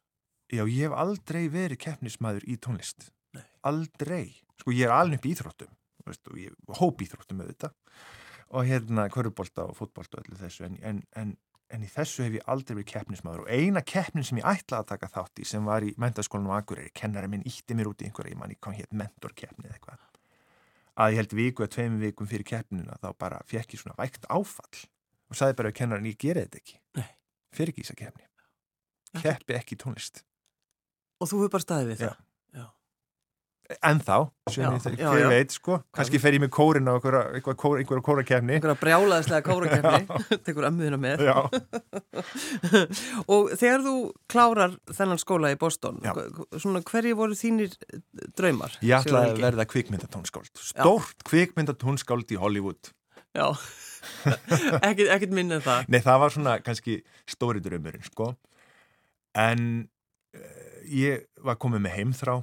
Já, 0.47 0.63
ég 0.63 0.87
hef 0.87 0.93
aldrei 0.95 1.47
verið 1.51 1.81
keppnismæður 1.83 2.45
í 2.47 2.55
tónlist. 2.63 3.09
Nei. 3.35 3.43
Aldrei. 3.67 4.37
Sko, 4.61 4.71
ég 4.71 4.87
er 4.87 4.93
alveg 4.95 5.19
upp 5.19 5.27
í 5.27 5.33
íþróttum, 5.33 5.73
veist, 6.07 6.23
og 6.31 6.39
ég 6.39 6.77
hóp 6.79 7.03
íþróttum 7.03 7.41
með 7.41 7.51
þetta 7.51 7.73
og 8.55 8.63
hérna 8.63 9.09
kvörubólta 9.11 9.65
og 9.67 9.75
fótbólta 9.75 10.21
og 10.21 10.25
öllu 10.25 10.37
þessu, 10.39 10.63
en, 10.69 10.77
en, 10.87 11.01
en, 11.19 11.33
en 11.73 11.83
í 11.83 11.89
þessu 11.91 12.23
hef 12.23 12.37
ég 12.37 12.45
aldrei 12.47 12.77
verið 12.77 12.91
keppnismæður 12.93 13.43
og 13.43 13.49
eina 13.51 13.83
keppnin 13.83 14.23
sem 14.23 14.39
ég 14.39 14.47
ætlaði 14.47 14.85
að 14.85 14.91
taka 14.93 15.09
þátt 15.17 15.41
í 15.43 15.47
sem 15.49 15.67
var 15.67 15.83
í 15.83 15.91
mentaskólanum 15.99 16.53
á 16.55 16.59
Akureyri, 16.61 16.93
kennari 16.95 17.27
minn 17.31 17.43
ítti 17.47 17.75
mér 17.75 17.91
út 17.91 18.03
í 18.03 18.07
einhverja, 18.07 18.31
ég 18.31 18.39
manni 18.39 18.55
kom 18.63 18.77
hér 18.77 18.87
mentorkeppni 18.95 19.67
eða 19.67 19.75
eitthvað, 19.75 20.05
að 20.95 21.11
ég 21.11 21.21
held 21.21 21.35
viku 21.41 21.65
eða 21.65 21.73
tveim 21.75 21.99
vikum 22.01 22.31
fyrir 22.31 22.47
keppnina 22.47 22.95
þá 23.03 23.09
bara 23.19 23.43
fekk 23.51 23.75
ég 23.75 23.83
svona 23.83 23.99
vægt 23.99 24.31
áfall 24.31 24.87
og 25.27 25.35
sagði 25.35 25.59
bara 25.59 25.73
að 25.73 25.79
kennarin, 25.81 26.07
ég 26.07 26.21
gera 26.23 26.47
þetta 26.47 26.63
ekki. 26.63 26.79
Nei. 26.95 27.09
Fyrir 27.51 27.73
ekki 27.73 27.83
þess 27.83 27.97
að 27.97 28.01
keppni. 28.05 28.27
Keppi 29.17 29.57
ekki 29.57 29.77
tónlist. 29.83 30.23
Og 31.17 31.29
þú 31.29 31.43
hefur 31.43 31.53
bara 31.57 31.65
staðið 31.65 31.91
við 31.93 32.01
Já. 32.03 32.09
það? 32.09 32.24
Já. 32.57 32.65
En 33.83 33.97
þá, 34.00 34.15
sem 34.47 34.63
ég 34.63 34.83
þegar 34.86 35.15
hver 35.17 35.25
veit, 35.33 35.53
sko, 35.57 35.77
kannski 35.97 36.19
fer 36.24 36.38
ég 36.38 36.39
með 36.39 36.51
kórin 36.55 36.88
á 36.88 36.95
einhverja 36.95 37.41
kóra, 37.59 37.81
einhverja 37.81 38.03
kórakefni. 38.05 38.53
Einhverja 38.55 38.77
brjálaðislega 38.79 39.43
kórakefni, 39.50 40.19
tekur 40.47 40.67
ömmuðina 40.69 41.00
með. 41.03 41.25
Já. 41.27 41.36
og 43.33 43.51
þegar 43.59 43.83
þú 43.83 43.95
klárar 44.31 44.77
þennan 44.93 45.19
skóla 45.19 45.51
í 45.51 45.59
Boston, 45.59 46.00
Já. 46.05 46.13
svona 46.55 46.79
hverju 46.88 47.17
voru 47.19 47.36
þínir 47.36 47.75
draumar? 48.39 48.77
Ég 48.79 49.01
ætlaði 49.01 49.33
að 49.33 49.43
verða 49.50 49.67
kvikmyndatónskáld. 49.74 50.53
Stórt 50.69 51.27
kvikmyndatónskáld 51.27 52.31
í 52.31 52.39
Hollywood. 52.39 52.93
Já, 53.36 53.51
ekkert, 54.79 55.09
ekkert 55.12 55.36
minn 55.36 55.51
en 55.53 55.62
það. 55.65 55.91
Nei, 55.91 56.00
það 56.05 56.24
var 56.24 56.33
svona 56.33 56.55
kannski 56.63 57.01
stóri 57.29 57.59
draumurinn, 57.62 58.07
sko. 58.07 58.31
En 59.38 59.89
ég 60.91 61.25
var 61.44 61.58
komið 61.62 61.84
með 61.86 61.96
heimþrá 61.98 62.36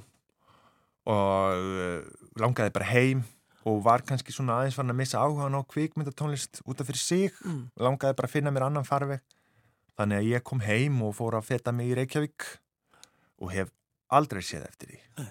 og 1.05 1.61
uh, 1.61 2.03
langaði 2.41 2.73
bara 2.75 2.89
heim 2.89 3.23
og 3.65 3.79
var 3.85 4.03
kannski 4.05 4.33
svona 4.33 4.59
aðeins 4.59 4.77
fann 4.77 4.93
að 4.93 4.99
missa 4.99 5.21
áhugan 5.21 5.57
á 5.57 5.61
kvikmyndatónlist 5.65 6.61
út 6.65 6.81
af 6.81 6.89
fyrir 6.89 7.01
sig. 7.01 7.39
Mm. 7.45 7.63
langaði 7.81 8.17
bara 8.17 8.29
að 8.29 8.35
finna 8.35 8.53
mér 8.53 8.67
annan 8.67 8.85
farveg. 8.85 9.23
Þannig 9.97 10.21
að 10.21 10.29
ég 10.29 10.45
kom 10.45 10.61
heim 10.61 11.01
og 11.07 11.15
fór 11.17 11.37
að 11.39 11.47
feta 11.47 11.73
mig 11.73 11.89
í 11.89 11.97
Reykjavík 11.97 12.45
og 13.41 13.53
hef 13.55 13.71
aldrei 14.13 14.43
séð 14.45 14.67
eftir 14.67 14.91
því. 14.93 15.29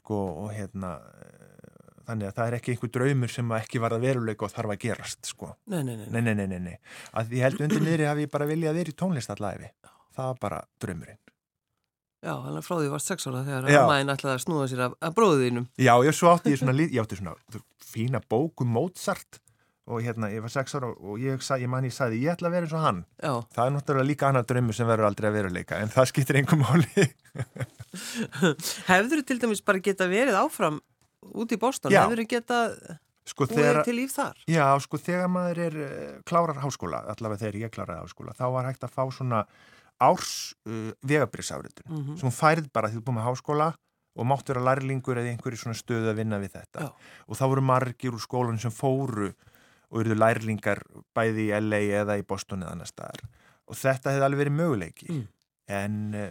Sko 0.00 0.18
og 0.46 0.48
hérna 0.56 0.96
eh, 1.20 1.66
þannig 2.08 2.30
að 2.30 2.38
það 2.38 2.48
er 2.48 2.56
ekki 2.58 2.74
einhver 2.74 2.92
draumur 2.96 3.34
sem 3.36 3.52
ekki 3.58 3.82
var 3.84 3.94
að 3.94 4.08
veruleika 4.08 4.48
og 4.48 4.54
þarf 4.54 4.74
að 4.74 4.82
gerast 4.86 5.30
sko. 5.30 5.52
Nei, 5.70 5.82
nei, 5.86 5.94
nei. 6.00 6.08
nei, 6.08 6.22
nei, 6.32 6.46
nei, 6.46 6.60
nei, 6.70 6.78
að 7.14 7.36
ég 7.36 7.46
held 7.46 7.62
undir 7.66 7.84
niðri 7.84 8.08
hafi 8.10 8.26
ég 8.26 8.32
bara 8.32 8.48
viljað 8.48 8.80
verið 8.80 8.96
í 8.96 8.98
tónlist 9.02 9.34
allæfi 9.34 9.70
það 10.16 10.30
var 10.32 10.40
bara 10.40 10.60
draumurinn 10.82 11.22
Já, 12.24 12.32
hann 12.42 12.62
frá 12.64 12.76
því 12.80 12.92
varst 12.92 13.10
sex 13.12 13.26
ára 13.28 13.42
þegar 13.46 13.66
Já. 13.70 13.80
ammaðin 13.82 14.12
ætlaði 14.14 14.34
að 14.38 14.44
snúða 14.46 14.68
sér 14.70 14.84
af, 14.86 14.94
af 15.04 15.16
bróðinum. 15.16 15.66
Já, 15.76 15.92
ég 16.06 16.16
svo 16.16 16.30
átti 16.32 16.54
ég 16.54 16.62
svona, 16.62 16.76
ég 16.80 17.02
átti 17.02 17.18
svona 17.20 17.34
fína 17.84 18.22
bóku 18.24 18.66
Mozart 18.68 19.40
og 19.86 20.02
hérna, 20.02 20.28
ég 20.34 20.42
var 20.42 20.50
sex 20.50 20.74
ára 20.74 20.88
og 20.90 21.20
ég, 21.22 21.38
ég 21.38 21.70
man 21.70 21.86
ég 21.86 21.94
sagði, 21.94 22.18
ég 22.24 22.34
ætla 22.34 22.50
að 22.50 22.56
vera 22.56 22.66
eins 22.66 22.74
og 22.74 22.82
hann 22.82 23.00
Já, 23.22 23.32
það 23.54 23.62
er 23.68 23.74
náttúrulega 23.76 24.08
líka 24.08 24.28
annar 24.30 24.46
draumur 24.48 24.74
sem 24.74 24.88
verður 24.88 25.08
aldrei 25.10 25.28
að 25.30 25.36
veruleika 25.38 25.78
en 25.78 25.92
það 25.94 26.08
skiptir 26.10 26.40
einhver 26.40 26.58
máli 26.58 27.06
hefur 28.90 29.10
þú 29.12 29.20
til 29.28 29.38
dæmis 29.44 29.62
bara 29.66 29.82
geta 29.86 30.08
verið 30.10 30.38
áfram 30.40 30.80
út 31.38 31.54
í 31.54 31.60
Boston? 31.60 31.94
Já. 31.94 32.02
Hefur 32.02 32.24
þú 32.24 32.26
geta 32.34 32.60
sko 33.30 33.46
búið 33.50 33.80
til 33.86 33.96
líf 34.00 34.16
þar? 34.16 34.42
já, 34.50 34.66
sko 34.82 35.00
þegar 35.02 35.30
maður 35.30 35.62
er 35.68 35.78
uh, 35.84 36.10
klárar 36.26 36.60
háskóla, 36.64 37.04
allavega 37.14 37.44
þegar 37.44 37.62
ég 37.62 37.74
kláraði 37.74 38.02
háskóla 38.02 38.34
þá 38.38 38.46
var 38.58 38.68
hægt 38.72 38.86
að 38.86 38.94
fá 38.98 39.04
svona 39.14 39.44
árs 40.02 40.54
uh, 40.68 40.92
vegabriðsáritun 41.06 41.86
Mm 41.88 42.16
sem 42.16 42.28
hún 42.28 42.34
færið 42.36 42.70
bara 42.72 42.88
því 42.90 42.98
þú 42.98 43.02
er 43.02 43.06
búið 43.08 43.16
með 43.18 43.26
háskóla 43.30 43.68
og 44.16 44.24
mátt 44.30 44.48
vera 44.48 44.62
lærlingur 44.64 45.18
eða 45.20 45.32
einhverju 45.34 45.58
svona 45.60 45.76
stöðu 45.76 46.08
að 46.12 46.18
vinna 46.22 46.38
við 46.40 46.54
þetta 46.56 46.86
Já. 46.86 46.90
og 47.28 47.36
þá 47.36 47.44
voru 47.52 47.64
margir 47.68 48.14
úr 48.16 48.22
skólan 48.24 48.58
sem 48.60 48.72
fóru 48.72 49.30
og 49.90 50.00
eruðu 50.00 50.16
lærlingar 50.18 50.80
bæði 51.14 51.48
í 51.50 51.60
LA 51.60 51.80
eða 52.02 52.16
í 52.18 52.24
Boston 52.26 52.64
eða 52.64 52.72
annar 52.76 52.88
staðar 52.90 53.22
og 53.66 53.76
þetta 53.76 54.14
hefði 54.14 54.26
alveg 54.28 54.40
verið 54.44 54.56
möguleiki 54.60 55.08
Mm. 55.12 55.26
en 55.68 55.94
uh, 56.14 56.30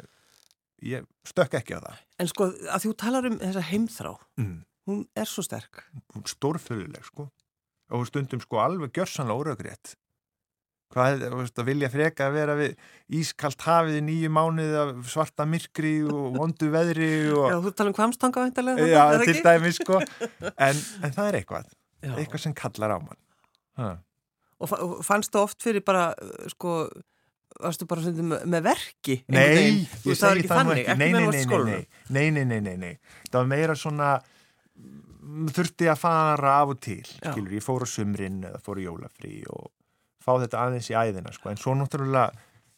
ég 0.81 1.05
stökk 1.27 1.57
ekki 1.59 1.75
á 1.77 1.81
það 1.83 2.01
En 2.23 2.27
sko, 2.31 2.45
að 2.71 2.85
þú 2.87 2.93
talar 2.95 3.25
um 3.27 3.37
þessa 3.41 3.61
heimþrá, 3.69 4.13
mm. 4.39 4.57
hún 4.87 5.01
er 5.15 5.27
svo 5.27 5.43
sterk. 5.43 5.81
stórföðuleg 6.25 7.03
sko 7.05 7.29
og 7.93 8.05
stundum 8.09 8.41
sko 8.41 8.57
alveg 8.63 8.93
gjörsanlega 8.95 9.35
óröggrétt 9.43 9.95
hvað 10.95 11.25
veist, 11.35 11.61
vilja 11.67 11.89
freka 11.91 12.29
að 12.29 12.37
vera 12.39 12.55
við 12.55 12.75
ískalt 13.19 13.65
hafið 13.67 13.97
í 13.99 14.03
nýju 14.07 14.29
mánuði 14.33 14.77
af 14.79 14.93
svarta 15.11 15.45
myrkri 15.49 15.95
og 16.07 16.37
vondu 16.39 16.69
veðri 16.73 17.09
og 17.35 17.49
Já, 17.51 17.57
þú 17.65 17.73
tala 17.75 17.91
um 17.91 17.97
kvamstanga. 17.97 18.45
Já, 18.87 19.03
til 19.25 19.41
dæmis 19.43 19.81
sko 19.81 19.99
en, 19.99 20.79
en 21.03 21.11
það 21.17 21.27
er 21.27 21.39
eitthvað, 21.41 21.67
Já. 22.05 22.13
eitthvað 22.15 22.45
sem 22.47 22.55
kallar 22.55 22.95
á 22.95 22.99
mann 23.03 23.19
ha. 23.81 23.89
Og, 24.55 24.69
fa- 24.71 24.79
og 24.85 25.01
fannst 25.03 25.33
þú 25.35 25.43
oft 25.43 25.59
fyrir 25.67 25.83
bara, 25.85 26.07
uh, 26.15 26.47
sko, 26.53 26.77
varstu 27.59 27.87
bara 27.91 28.13
með, 28.15 28.61
verki? 28.63 29.17
Nei, 29.35 29.83
ég 30.07 30.15
segi 30.15 30.47
það 30.47 30.63
nú 30.69 30.77
ekki 30.79 30.95
nei, 30.95 31.11
nei, 31.11 31.27
nei, 31.27 31.83
nei, 32.07 32.29
nei, 32.31 32.45
nei, 32.47 32.61
nei, 32.63 32.75
nei 32.79 32.93
það 33.27 33.37
var 33.41 33.49
meira 33.51 33.75
svona 33.75 34.13
mm, 34.79 35.51
þurfti 35.55 35.91
að 35.91 35.99
fara 36.07 36.55
af 36.61 36.71
og 36.71 36.79
til 36.87 37.03
skilur, 37.11 37.51
ég 37.59 37.63
fór 37.67 37.83
á 37.83 37.87
sumrin 37.89 38.39
eða 38.47 38.63
fór 38.63 38.79
í 38.79 38.87
jólafrí 38.87 39.41
og 39.51 39.73
fá 40.25 40.33
þetta 40.41 40.63
aðeins 40.65 40.89
í 40.91 40.97
æðina 40.97 41.33
sko. 41.35 41.51
en 41.51 41.61
svo 41.61 41.75
náttúrulega 41.77 42.31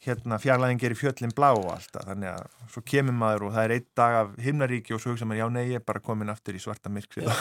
hérna 0.06 0.38
fjarlæðin 0.38 0.82
gerir 0.84 1.00
fjöllin 1.00 1.34
blá 1.34 1.50
og 1.56 1.72
alltaf 1.74 2.06
þannig 2.06 2.30
að 2.36 2.44
svo 2.74 2.84
kemur 2.86 3.16
maður 3.18 3.48
og 3.48 3.56
það 3.56 3.64
er 3.66 3.76
einn 3.78 3.88
dag 3.98 4.18
af 4.20 4.36
himnaríki 4.46 4.94
og 4.94 5.02
svo 5.02 5.16
hugsa 5.16 5.26
maður, 5.26 5.42
já 5.42 5.48
nei, 5.56 5.64
ég 5.72 5.80
er 5.82 5.88
bara 5.88 6.04
komin 6.06 6.30
aftur 6.30 6.60
í 6.60 6.62
svarta 6.62 6.92
myrkrið 6.94 7.32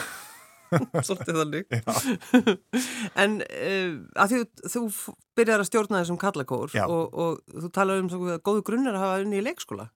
Svolítið 1.07 1.37
þannig. 1.39 1.69
en 3.23 3.37
uh, 3.45 3.93
að 4.19 4.33
því 4.33 4.41
þú- 4.73 5.15
byrjar 5.39 5.63
að 5.63 5.69
stjórna 5.69 6.01
þessum 6.01 6.19
kallakór 6.19 6.73
og, 6.87 7.05
og 7.15 7.61
þú 7.63 7.71
talar 7.77 8.01
um 8.03 8.09
svo 8.11 8.39
góðu 8.43 8.65
grunnar 8.67 8.97
að 8.99 9.05
hafa 9.05 9.21
unni 9.23 9.39
í 9.39 9.45
leikskóla. 9.47 9.87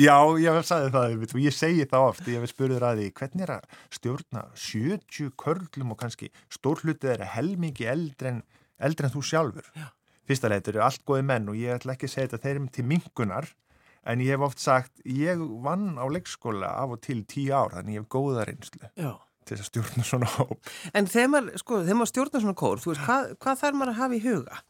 Já, 0.00 0.14
ég 0.40 0.58
sagði 0.68 0.90
það 0.92 1.14
og 1.24 1.40
ég 1.40 1.56
segi 1.56 1.86
það 1.88 2.06
oft, 2.10 2.28
ég 2.28 2.42
hef 2.44 2.52
spurður 2.52 2.84
að 2.90 3.00
því 3.00 3.08
hvernig 3.16 3.44
er 3.46 3.52
að 3.56 3.78
stjórna 3.96 4.42
70 4.60 5.32
körlum 5.40 5.94
og 5.94 6.00
kannski 6.02 6.28
stór 6.52 6.82
hlutið 6.84 7.14
er 7.14 7.24
helmingi 7.38 7.88
eldri 7.88 8.34
en, 8.34 8.42
eldri 8.86 9.08
en 9.08 9.14
þú 9.14 9.24
sjálfur 9.30 9.66
Já. 9.76 9.88
fyrsta 10.28 10.50
þetta 10.52 10.72
eru 10.74 10.84
allt 10.86 11.04
góði 11.08 11.26
menn 11.30 11.50
og 11.52 11.58
ég 11.60 11.76
ætla 11.78 11.96
ekki 11.96 12.08
að 12.08 12.14
segja 12.14 12.30
þetta 12.30 12.44
þeir 12.44 12.54
eru 12.56 12.70
til 12.76 12.86
mingunar 12.90 13.50
en 14.10 14.22
ég 14.24 14.32
hef 14.32 14.46
oft 14.46 14.62
sagt, 14.62 15.02
ég 15.04 15.40
vann 15.64 15.98
á 16.00 16.04
leikskóla 16.08 16.72
af 16.82 16.96
og 16.96 17.02
til 17.04 17.20
tíu 17.28 17.52
ár, 17.52 17.74
þannig 17.76 17.98
ég 17.98 18.04
hef 18.04 18.12
góða 18.12 18.46
reynslu 18.48 18.88
Já. 18.96 19.12
til 19.48 19.58
að 19.58 19.66
stjórna 19.68 20.06
svona 20.08 20.30
hóp 20.38 20.72
En 20.96 21.10
þegar 21.10 21.32
maður, 21.34 21.60
sko, 21.60 21.82
þegar 21.84 22.00
maður 22.00 22.12
stjórnar 22.14 22.44
svona 22.46 22.60
kór, 22.62 22.80
þú 22.80 22.92
veist, 22.94 23.04
hvað, 23.04 23.34
hvað 23.44 23.60
þarf 23.64 23.80
maður 23.80 23.92
að 23.94 24.00
hafa 24.00 24.16
í 24.16 24.22
huga? 24.24 24.62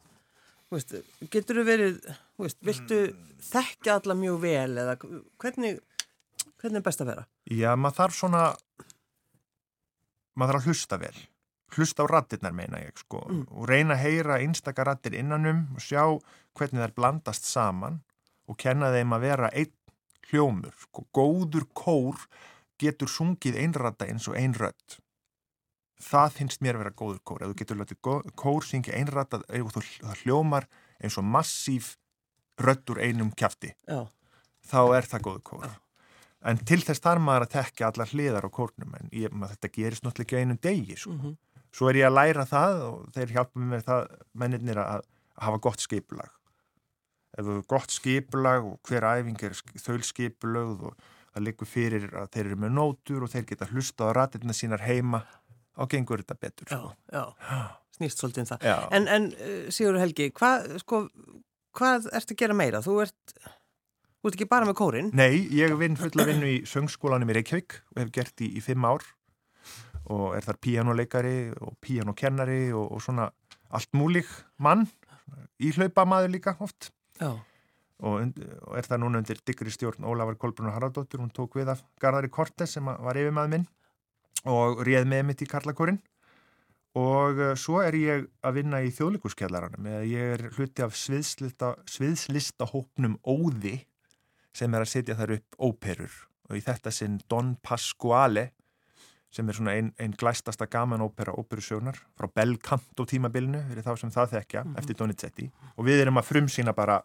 Veist, 0.71 0.93
getur 1.31 1.57
þú 1.59 1.63
verið, 1.67 1.95
veist, 2.39 2.59
viltu 2.63 2.99
þekkja 3.43 3.97
alla 3.99 4.15
mjög 4.15 4.37
vel 4.43 4.77
eða 4.83 4.93
hvernig, 5.01 5.81
hvernig 6.61 6.79
er 6.79 6.85
best 6.85 7.03
að 7.03 7.11
vera? 7.11 7.25
Já, 7.51 7.71
maður 7.75 7.97
þarf 7.97 8.19
svona 8.19 8.43
maður 10.35 10.55
þarf 10.55 10.61
að 10.61 10.69
hlusta 10.71 10.99
vel 11.01 11.17
hlusta 11.75 12.03
á 12.03 12.07
rattirnar 12.11 12.53
meina 12.53 12.79
ég 12.83 12.97
sko 12.99 13.21
Mm. 13.29 13.45
og 13.51 13.67
reyna 13.69 13.95
að 13.95 14.03
heyra 14.05 14.39
einstaka 14.43 14.83
rattir 14.83 15.13
innanum 15.15 15.67
og 15.75 15.79
sjá 15.81 16.03
hvernig 16.57 16.81
þær 16.83 16.93
blandast 16.95 17.45
saman 17.47 18.01
og 18.47 18.57
kenna 18.57 18.91
þeim 18.91 19.13
að 19.15 19.21
vera 19.21 19.49
einn 19.53 19.71
hljómur 20.31 20.73
sko, 20.79 21.05
góður 21.13 21.65
kór 21.73 22.17
getur 22.79 23.07
sungið 23.07 23.57
einrata 23.61 24.05
eins 24.07 24.27
og 24.27 24.35
einrödd 24.35 24.97
það 26.01 26.31
finnst 26.37 26.61
mér 26.65 26.75
að 26.79 26.83
vera 26.85 26.95
góður 26.97 27.19
kór 27.23 27.43
ef 27.45 27.51
þú 27.51 27.57
getur 27.61 27.77
látið 27.81 27.99
kór 28.35 28.65
syngja 28.65 28.95
einrata 28.97 29.41
og 29.43 29.71
þú 29.75 29.83
það 30.01 30.23
hljómar 30.25 30.67
eins 31.01 31.17
og 31.17 31.27
massíf 31.29 31.95
rödd 32.61 32.89
úr 32.93 33.01
einum 33.05 33.31
kjafti 33.37 33.73
Já, 33.87 34.07
þá 34.71 34.79
er 34.97 35.07
það 35.09 35.21
góð 35.27 35.39
kór. 35.43 35.69
En 36.41 36.57
til 36.57 36.81
þess 36.81 37.01
þarf 37.03 37.21
maður 37.21 37.45
að 37.45 37.51
tekja 37.53 37.87
allar 37.91 38.09
hliðar 38.09 38.45
á 38.45 38.49
kórnum, 38.49 38.95
en 38.97 39.09
ég, 39.13 39.29
maður, 39.29 39.55
þetta 39.55 39.69
gerist 39.75 40.03
náttúrulega 40.03 40.25
ekki 40.25 40.39
einum 40.41 40.57
degi. 40.61 40.95
Sko. 40.97 41.11
mm 41.13 41.37
Svo 41.71 41.87
er 41.91 42.01
ég 42.01 42.07
að 42.09 42.17
læra 42.17 42.43
það 42.49 42.81
og 42.89 43.01
þeir 43.15 43.33
hjálpa 43.37 43.63
mér 43.71 43.83
það, 43.87 44.07
mennirnir 44.43 44.79
að, 44.83 45.03
að 45.37 45.45
hafa 45.47 45.61
gott 45.63 45.83
skipulag. 45.83 46.31
Ef 47.31 47.45
þú 47.47 47.53
hefur 47.55 47.67
gott 47.71 47.93
skipulag 47.95 48.65
og 48.67 48.79
hver 48.89 49.05
æfing 49.07 49.43
er 49.47 49.55
þaul 49.79 50.01
skipulögð 50.03 50.81
og 50.89 51.05
það 51.31 51.45
liggur 51.45 51.69
fyrir 51.71 52.09
að 52.19 52.27
þeir 52.33 52.49
eru 52.49 52.57
með 52.65 52.73
nótur 52.75 53.23
og 53.23 53.31
þeir 53.31 53.45
geta 53.53 53.69
hlusta 53.71 54.09
á 54.11 54.15
ratirna 54.17 54.55
sínar 54.57 54.83
heima, 54.83 55.21
þá 55.77 55.85
gengur 55.93 56.19
þetta 56.25 56.35
betur. 56.41 56.67
já, 56.67 56.75
Sko. 56.75 56.91
já, 57.15 57.61
snýst 57.95 58.19
svolítið 58.19 58.43
um 58.43 58.49
það. 58.51 58.67
Já. 58.67 58.75
En, 58.99 59.07
en 59.07 59.29
uh, 59.31 59.71
Sigur 59.71 59.99
Helgi, 60.01 60.27
hvað, 60.35 60.67
sko, 60.83 61.01
hvað 61.79 62.11
ertu 62.19 62.35
að 62.35 62.41
gera 62.43 62.57
meira? 62.59 62.83
Þú 62.83 62.97
ert, 63.05 63.35
þú 64.19 64.27
ert 64.27 64.35
ekki 64.41 64.49
bara 64.51 64.67
með 64.67 64.77
kórin? 64.81 65.13
Nei, 65.15 65.47
ég 65.55 65.71
vinn 65.79 65.95
fulla 65.99 66.27
vinnu 66.27 66.51
í 66.51 66.59
söngskólanum 66.67 67.31
í 67.31 67.39
Reykjavík 67.39 67.79
og 67.95 68.03
hef 68.03 68.11
gert 68.19 68.43
í, 68.43 68.51
í 68.59 68.65
fimm 68.67 68.83
ár 68.91 69.07
og 70.11 70.35
er 70.35 70.45
þar 70.45 70.59
píjánuleikari 70.65 71.37
og 71.61 71.77
píjánukennari 71.83 72.73
og, 72.75 72.91
og 72.95 73.03
svona 73.03 73.29
allt 73.71 73.91
múlík 73.95 74.29
mann, 74.59 74.87
íhlaupamaður 75.61 76.33
líka 76.35 76.55
oft. 76.59 76.91
Og, 78.01 78.31
og 78.65 78.77
er 78.79 78.87
það 78.87 79.03
núna 79.03 79.21
undir 79.21 79.41
diggri 79.45 79.71
stjórn 79.71 80.07
Ólafur 80.09 80.39
Kolbrunnar 80.41 80.73
Haraldóttur, 80.73 81.21
hún 81.21 81.33
tók 81.33 81.59
við 81.59 81.69
af 81.75 81.83
Garðari 82.01 82.31
Kortes 82.33 82.73
sem 82.75 82.87
var 82.89 83.19
yfirmaður 83.19 83.53
minn 83.53 83.67
og 84.49 84.81
réð 84.87 85.05
með 85.05 85.27
mitt 85.27 85.43
í 85.45 85.47
Karlakórin 85.49 85.99
og 86.97 87.37
uh, 87.39 87.51
svo 87.55 87.79
er 87.85 87.95
ég 87.95 88.25
að 88.43 88.57
vinna 88.57 88.81
í 88.83 88.89
þjóðlíkuskjallaranum 88.95 89.85
eða 89.87 90.01
ég 90.09 90.33
er 90.35 90.43
hluti 90.57 90.83
af 90.83 90.97
sviðslista, 90.97 91.75
sviðslista 91.87 92.67
hópnum 92.73 93.19
Óði 93.23 93.77
sem 94.57 94.73
er 94.73 94.83
að 94.83 94.91
setja 94.91 95.15
þar 95.15 95.37
upp 95.37 95.61
óperur. 95.61 96.15
Og 96.49 96.57
í 96.59 96.63
þetta 96.65 96.91
sinn 96.91 97.21
Don 97.31 97.53
Pasquale 97.63 98.49
sem 99.31 99.47
er 99.47 99.57
svona 99.57 99.75
einn 99.79 99.91
ein 100.01 100.15
glæstasta 100.17 100.67
gaman 100.71 101.03
ópera 101.05 101.33
óperusjónar 101.39 101.99
frá 102.19 102.27
Bel 102.35 102.57
Canto 102.59 103.05
tímabilinu 103.07 103.63
fyrir 103.69 103.85
þá 103.85 103.93
sem 103.99 104.11
það 104.13 104.33
þekkja 104.37 104.65
eftir 104.81 104.99
Donizetti 104.99 105.51
og 105.75 105.87
við 105.87 106.03
erum 106.05 106.19
að 106.19 106.29
frumsýna 106.31 106.75
bara 106.75 107.01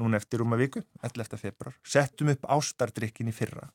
núna 0.00 0.20
eftir 0.20 0.40
rúma 0.40 0.56
viku, 0.60 0.82
11. 1.04 1.38
februar 1.40 1.76
settum 1.84 2.32
upp 2.32 2.44
ástardrykkin 2.56 3.32
í 3.32 3.36
fyrra 3.36 3.70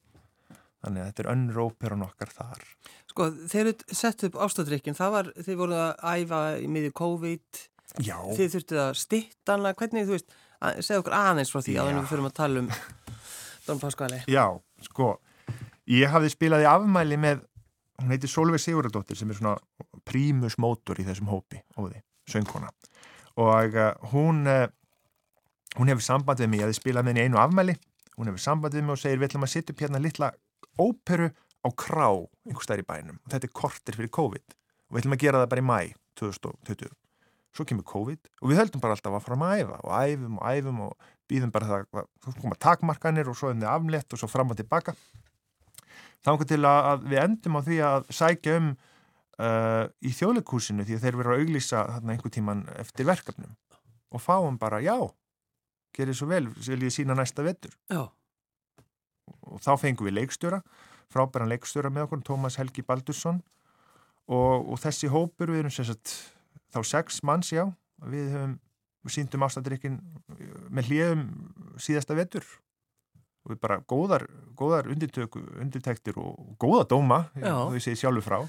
þannig 0.83 1.01
að 1.01 1.09
þetta 1.09 1.23
er 1.23 1.31
önnur 1.33 1.63
óperan 1.67 2.05
okkar 2.05 2.31
þar 2.33 2.63
sko, 3.09 3.31
þeir 3.49 3.63
eru 3.63 3.97
sett 3.97 4.25
upp 4.27 4.37
ástadrykkin, 4.45 4.97
það 4.97 5.13
var, 5.15 5.31
þeir 5.45 5.59
voru 5.59 5.77
að 5.81 6.21
æfa 6.21 6.41
í 6.61 6.69
miðju 6.71 6.93
COVID, 7.01 7.63
Já, 8.03 8.17
þið 8.35 8.51
þurftu 8.53 8.79
að 8.83 8.89
stittanlega, 8.99 9.77
hvernig, 9.79 10.05
þú 10.05 10.17
veist, 10.17 10.33
að, 10.59 10.81
segja 10.85 11.01
okkur 11.01 11.15
aðeins 11.17 11.53
frá 11.53 11.61
því 11.63 11.77
Já. 11.77 11.81
að 11.81 11.91
við 11.93 12.09
fyrir 12.11 12.27
að 12.27 12.35
tala 12.37 12.63
um 12.63 12.71
Don 13.67 13.81
Pasquale. 13.81 14.21
já, 14.29 14.45
sko 14.85 15.09
ég 15.91 16.11
hafði 16.11 16.33
spilað 16.35 16.65
í 16.65 16.69
afmæli 16.69 17.19
með 17.19 17.45
hún 18.01 18.13
heitir 18.13 18.31
Solveig 18.31 18.61
Sigurðardóttir 18.63 19.19
sem 19.19 19.31
er 19.31 19.39
svona 19.39 19.55
prímus 20.07 20.57
mótor 20.61 20.99
í 21.01 21.05
þessum 21.07 21.31
hópi 21.31 21.61
óði, 21.77 22.01
söngkona. 22.29 22.69
Og 23.41 23.77
uh, 23.77 23.93
hún 24.13 24.45
uh, 24.49 24.67
hún 25.77 25.91
hefur 25.91 26.05
samband 26.05 26.41
við 26.41 26.51
mig, 26.51 26.61
ég 26.61 26.67
hafði 26.67 26.79
spilað 26.79 27.07
með 27.07 27.15
henni 27.15 27.27
einu 27.27 27.41
afmæli. 27.41 27.77
Hún 28.17 28.31
hefur 28.31 28.43
samband 28.43 28.77
við 28.77 28.85
mig 28.85 28.97
og 28.97 29.01
segir 29.01 29.21
við 29.21 29.31
ætlum 29.31 29.47
að 29.47 29.53
setja 29.53 29.73
upp 29.73 29.83
hérna 29.85 30.01
litla 30.01 30.31
óperu 30.81 31.31
á 31.33 31.69
krá 31.73 32.07
einhver 32.47 32.65
stær 32.65 32.81
í 32.81 32.87
bænum. 32.87 33.19
Og 33.25 33.33
þetta 33.33 33.49
er 33.49 33.57
kortir 33.61 33.97
fyrir 33.97 34.13
COVID. 34.13 34.57
Og 34.87 34.95
við 34.95 35.03
ætlum 35.03 35.17
að 35.17 35.25
gera 35.25 35.43
það 35.43 35.51
bara 35.53 35.65
í 35.65 35.67
mæ 35.67 35.79
2020 36.17 36.95
svo 37.57 37.65
kemur 37.65 37.85
COVID 37.89 38.29
og 38.41 38.51
við 38.51 38.59
höldum 38.61 38.81
bara 38.83 38.93
alltaf 38.93 39.15
að 39.17 39.23
fara 39.25 39.37
að 39.47 39.61
æfa 39.63 39.77
og 39.81 39.93
æfum 39.97 40.35
og 40.37 40.49
æfum 40.51 40.81
og 40.85 41.07
býðum 41.29 41.53
bara 41.53 41.69
það, 41.69 42.03
þú 42.25 42.33
koma 42.41 42.57
takmarkanir 42.61 43.31
og 43.31 43.37
svo 43.39 43.51
er 43.51 43.57
það 43.61 43.71
aflétt 43.73 44.13
og 44.13 44.21
svo 44.21 44.29
fram 44.31 44.53
og 44.53 44.59
tilbaka 44.59 44.93
þá 46.27 46.43
til 46.43 46.59
að 46.67 47.07
við 47.07 47.21
endum 47.23 47.55
á 47.55 47.61
því 47.63 47.77
að 47.87 48.09
sækja 48.17 48.57
um 48.59 48.73
uh, 48.73 49.85
í 50.03 50.11
þjóðleikúsinu 50.17 50.83
því 50.83 50.97
að 50.97 51.05
þeir 51.05 51.19
verður 51.21 51.37
að 51.37 51.45
auglýsa 51.45 51.85
þarna 51.93 52.15
einhver 52.15 52.35
tíman 52.35 52.65
eftir 52.75 53.07
verkefnum. 53.07 53.55
Og 54.11 54.23
fáum 54.23 54.59
bara 54.59 54.81
já 54.83 54.97
gerir 55.95 56.15
svo 56.15 56.27
vel, 56.29 56.45
vil 56.51 56.83
ég 56.85 56.93
sína 56.93 57.15
næsta 57.17 57.41
vettur 57.41 57.73
Já. 57.89 58.05
og 59.49 59.61
þá 59.63 59.71
fengum 59.81 60.05
við 60.05 60.19
leikstjóra 60.19 60.61
frábæran 61.11 61.49
leikstjóra 61.51 61.91
með 61.93 62.07
okkur, 62.07 62.23
Tómas 62.27 62.57
Helgi 62.59 62.83
Baldursson. 62.85 63.41
Og, 64.27 64.73
og 64.73 64.79
þessi 64.83 65.07
hópur 65.11 65.53
við 65.53 65.63
erum 65.63 65.73
sérstaklega 65.73 66.35
þá 66.75 66.81
sex 66.83 67.21
manns 67.23 67.53
já, 67.53 67.63
við 68.11 68.33
höfum 68.35 68.57
síndum 69.07 69.45
ástættirikinn 69.47 70.01
með 70.67 70.89
hljöfum 70.91 71.21
síðasta 71.79 72.17
vettur 72.17 72.43
og 73.47 73.53
við 73.53 73.59
bara 73.63 73.79
góðar, 73.87 74.27
góðar 74.59 74.89
undirtöku, 74.91 75.41
undirtektir 75.63 76.19
og 76.19 76.57
góða 76.59 76.83
dóma, 76.91 77.21
þú 77.39 77.79
sé 77.79 77.95
sjálfur 77.95 78.25
frá 78.25 78.39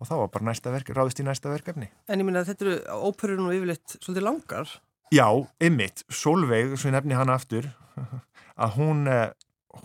og 0.00 0.08
þá 0.08 0.14
var 0.18 0.30
bara 0.34 0.48
næsta 0.48 0.72
verk, 0.74 0.90
ráðist 0.96 1.20
í 1.22 1.26
næsta 1.26 1.52
verkefni. 1.52 1.86
En 2.10 2.20
ég 2.20 2.26
minna 2.26 2.42
að 2.42 2.52
þetta 2.52 2.66
eru 2.66 3.04
óperur 3.08 3.40
nú 3.40 3.52
yfirleitt 3.54 3.96
svolítið 4.00 4.26
langar. 4.26 4.72
Já, 5.14 5.28
ymmit, 5.62 6.02
Solveig, 6.10 6.74
svo 6.74 6.90
ég 6.90 6.96
nefni 6.96 7.16
hana 7.16 7.36
aftur, 7.38 7.68
að 8.64 8.78
hún, 8.78 9.04
eh, 9.10 9.28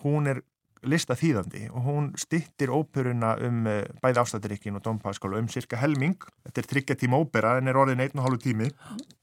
hún 0.02 0.32
er 0.32 0.42
listaþýðandi 0.88 1.66
og 1.74 1.86
hún 1.86 2.10
stittir 2.20 2.72
óperuna 2.72 3.34
um 3.46 3.66
eh, 3.68 3.82
bæði 4.04 4.22
ástættirikkin 4.22 4.78
og 4.80 4.84
dompaskála 4.86 5.40
um 5.40 5.50
cirka 5.52 5.80
helming. 5.82 6.18
Þetta 6.48 6.62
er 6.62 6.70
tryggja 6.74 6.98
tíma 7.00 7.20
ópera 7.20 7.58
en 7.60 7.72
er 7.72 7.80
orðin 7.80 8.04
einn 8.04 8.22
og 8.22 8.28
hálfu 8.28 8.42
tími. 8.46 8.70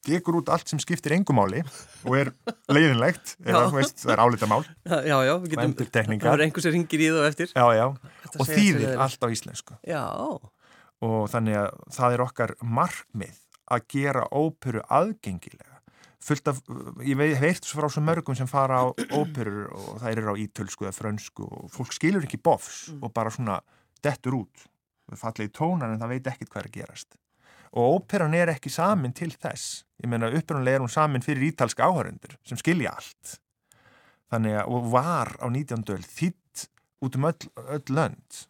Dekur 0.07 0.41
út 0.43 0.51
allt 0.53 0.69
sem 0.71 0.81
skiptir 0.83 1.17
engumáli 1.17 1.63
og 2.07 2.19
er 2.19 2.33
leiðinlegt, 2.73 3.37
eða 3.49 3.71
veist, 3.75 4.03
það 4.05 4.17
er 4.17 4.25
álitamál. 4.27 4.61
Já, 4.85 5.17
já, 5.27 5.33
við 5.43 5.55
getum, 5.55 5.79
það 5.87 6.33
er 6.35 6.45
einhver 6.47 6.67
sem 6.67 6.77
ringir 6.77 7.07
í 7.07 7.09
þú 7.15 7.25
eftir. 7.31 7.55
Já, 7.55 7.67
já, 7.79 7.87
og 8.37 8.51
þýðir 8.51 9.01
allt 9.07 9.25
á 9.25 9.29
íslensku. 9.33 9.79
Já, 9.87 10.05
og 11.07 11.19
þannig 11.33 11.63
að 11.63 11.81
það 11.97 12.19
er 12.19 12.27
okkar 12.27 12.55
markmið 12.63 13.41
að 13.67 13.89
gera 13.97 14.29
óperu 14.31 14.85
aðgengilega 14.87 15.76
fullt 16.27 16.51
af, 16.51 16.63
ég 17.07 17.19
veit 17.19 17.69
frá 17.71 17.89
svo 17.91 18.03
mörgum 18.05 18.37
sem 18.39 18.49
fara 18.51 18.83
á 18.83 18.87
óperur 19.15 19.71
og 19.73 20.01
það 20.03 20.11
er 20.11 20.31
á 20.31 20.35
ítölsku 20.43 20.87
eða 20.87 20.97
frönsku 20.97 21.47
og 21.47 21.71
fólk 21.75 21.95
skilur 21.95 22.27
ekki 22.27 22.41
bofs 22.43 22.89
mm. 22.93 23.05
og 23.05 23.15
bara 23.15 23.33
svona 23.35 23.61
dettur 24.05 24.41
út 24.43 24.67
það 25.07 25.23
falla 25.23 25.47
í 25.47 25.55
tónan 25.55 25.95
en 25.95 26.03
það 26.03 26.13
veit 26.17 26.33
ekkit 26.33 26.51
hvað 26.51 26.63
er 26.63 26.71
að 26.71 26.77
gerast 26.81 27.19
og 27.77 27.97
óperan 28.01 28.35
er 28.35 28.53
ekki 28.55 28.73
samin 28.73 29.15
til 29.17 29.31
þess 29.35 29.85
ég 30.03 30.11
menna 30.11 30.33
upprannlega 30.35 30.81
er 30.81 30.87
hún 30.87 30.93
samin 30.93 31.25
fyrir 31.25 31.51
ítalska 31.53 31.87
áhörundur 31.87 32.39
sem 32.47 32.59
skilja 32.59 32.97
allt 32.97 33.39
þannig 34.33 34.59
að, 34.59 34.67
og 34.67 34.91
var 34.91 35.37
á 35.39 35.47
19. 35.47 35.87
öll 35.95 36.05
þitt 36.05 36.69
út 37.05 37.17
um 37.19 37.29
öll, 37.31 37.51
öll 37.71 37.95
lönd 37.95 38.47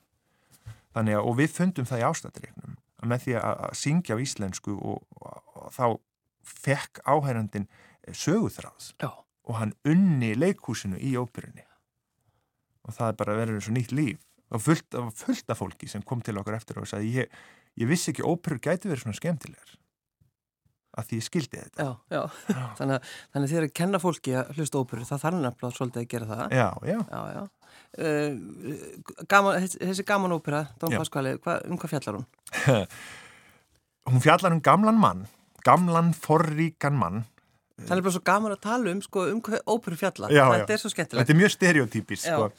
Þannig 0.97 1.19
að, 1.19 1.27
og 1.29 1.35
við 1.37 1.53
fundum 1.53 1.87
það 1.89 2.01
í 2.01 2.05
ástættireiknum, 2.09 2.77
að 3.03 3.11
með 3.11 3.25
því 3.27 3.35
að 3.43 3.65
syngja 3.77 4.17
á 4.17 4.23
íslensku 4.25 4.77
og, 4.77 5.03
og, 5.21 5.41
og 5.61 5.75
þá 5.75 5.85
fekk 6.47 7.03
áhærandin 7.05 7.69
söguþráðs 8.13 8.93
Já. 9.03 9.11
og 9.47 9.59
hann 9.61 9.75
unni 9.87 10.35
leikhúsinu 10.39 11.01
í 11.01 11.17
óperunni. 11.19 11.65
Og 12.87 12.95
það 12.95 13.11
er 13.11 13.19
bara 13.19 13.39
verið 13.41 13.59
eins 13.59 13.71
og 13.71 13.77
nýtt 13.77 13.95
líf 13.97 14.23
og 14.55 14.63
fullt 14.63 14.95
af, 14.95 15.11
fullt 15.19 15.51
af 15.51 15.59
fólki 15.59 15.89
sem 15.91 16.05
kom 16.07 16.23
til 16.23 16.39
okkur 16.39 16.55
eftir 16.55 16.79
og 16.79 16.87
sagði 16.87 17.25
ég, 17.25 17.41
ég 17.83 17.91
vissi 17.91 18.13
ekki 18.13 18.23
óperur 18.27 18.63
gæti 18.63 18.87
verið 18.87 19.03
svona 19.03 19.19
skemmtilegar 19.19 19.75
að 20.97 21.11
því 21.11 21.19
ég 21.19 21.25
skildi 21.27 21.59
þetta. 21.61 21.85
Já, 21.85 21.91
já, 22.15 22.23
já. 22.55 22.63
þannig 22.79 22.95
að, 22.95 23.11
að 23.37 23.51
þér 23.51 23.67
að 23.67 23.75
kenna 23.77 23.99
fólki 24.01 24.33
að 24.39 24.53
hlusta 24.57 24.81
óperur, 24.81 25.05
það 25.05 25.23
þarf 25.27 25.41
nefnilega 25.43 25.77
svolítið 25.77 26.03
að 26.03 26.09
gera 26.15 26.29
það. 26.31 26.55
Já, 26.57 26.69
já, 26.89 27.45
Uh, 27.97 28.37
gaman, 29.31 29.65
þessi 29.73 30.05
gaman 30.05 30.35
ópera 30.37 30.67
Dón 30.81 30.93
Paskali, 30.99 31.31
hva, 31.41 31.55
um 31.65 31.79
hvað 31.81 31.95
fjallar 31.95 32.19
hún? 32.19 32.27
hún 34.11 34.25
fjallar 34.25 34.53
um 34.53 34.61
gamlan 34.61 34.99
mann 35.01 35.23
gamlan 35.67 36.13
forríkan 36.17 36.97
mann. 36.99 37.25
Það 37.77 37.99
er 37.99 38.05
bara 38.07 38.15
svo 38.15 38.25
gaman 38.25 38.55
að 38.55 38.61
tala 38.65 38.93
um 38.95 39.01
sko, 39.05 39.27
um 39.35 39.41
óperu 39.69 39.99
fjallar, 40.01 40.33
já, 40.33 40.45
þetta 40.55 40.73
já. 40.73 40.77
er 40.79 40.83
svo 40.83 40.93
skemmtilegt. 40.93 41.23
Þetta 41.23 41.35
er 41.35 41.41
mjög 41.43 41.53
stereotypist 41.57 42.29
sko. 42.31 42.51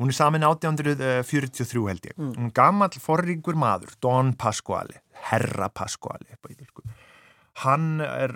hún 0.00 0.10
er 0.10 0.16
samin 0.16 0.42
1843 0.48 1.82
held 1.86 2.06
ég. 2.08 2.16
Mm. 2.16 2.32
hún 2.40 2.54
gammal 2.56 2.96
forríkur 2.98 3.54
maður 3.54 3.92
Don 4.02 4.32
Pasquale, 4.34 5.04
herra 5.30 5.68
Pasquale 5.70 6.32
hann 7.60 8.00
er 8.00 8.34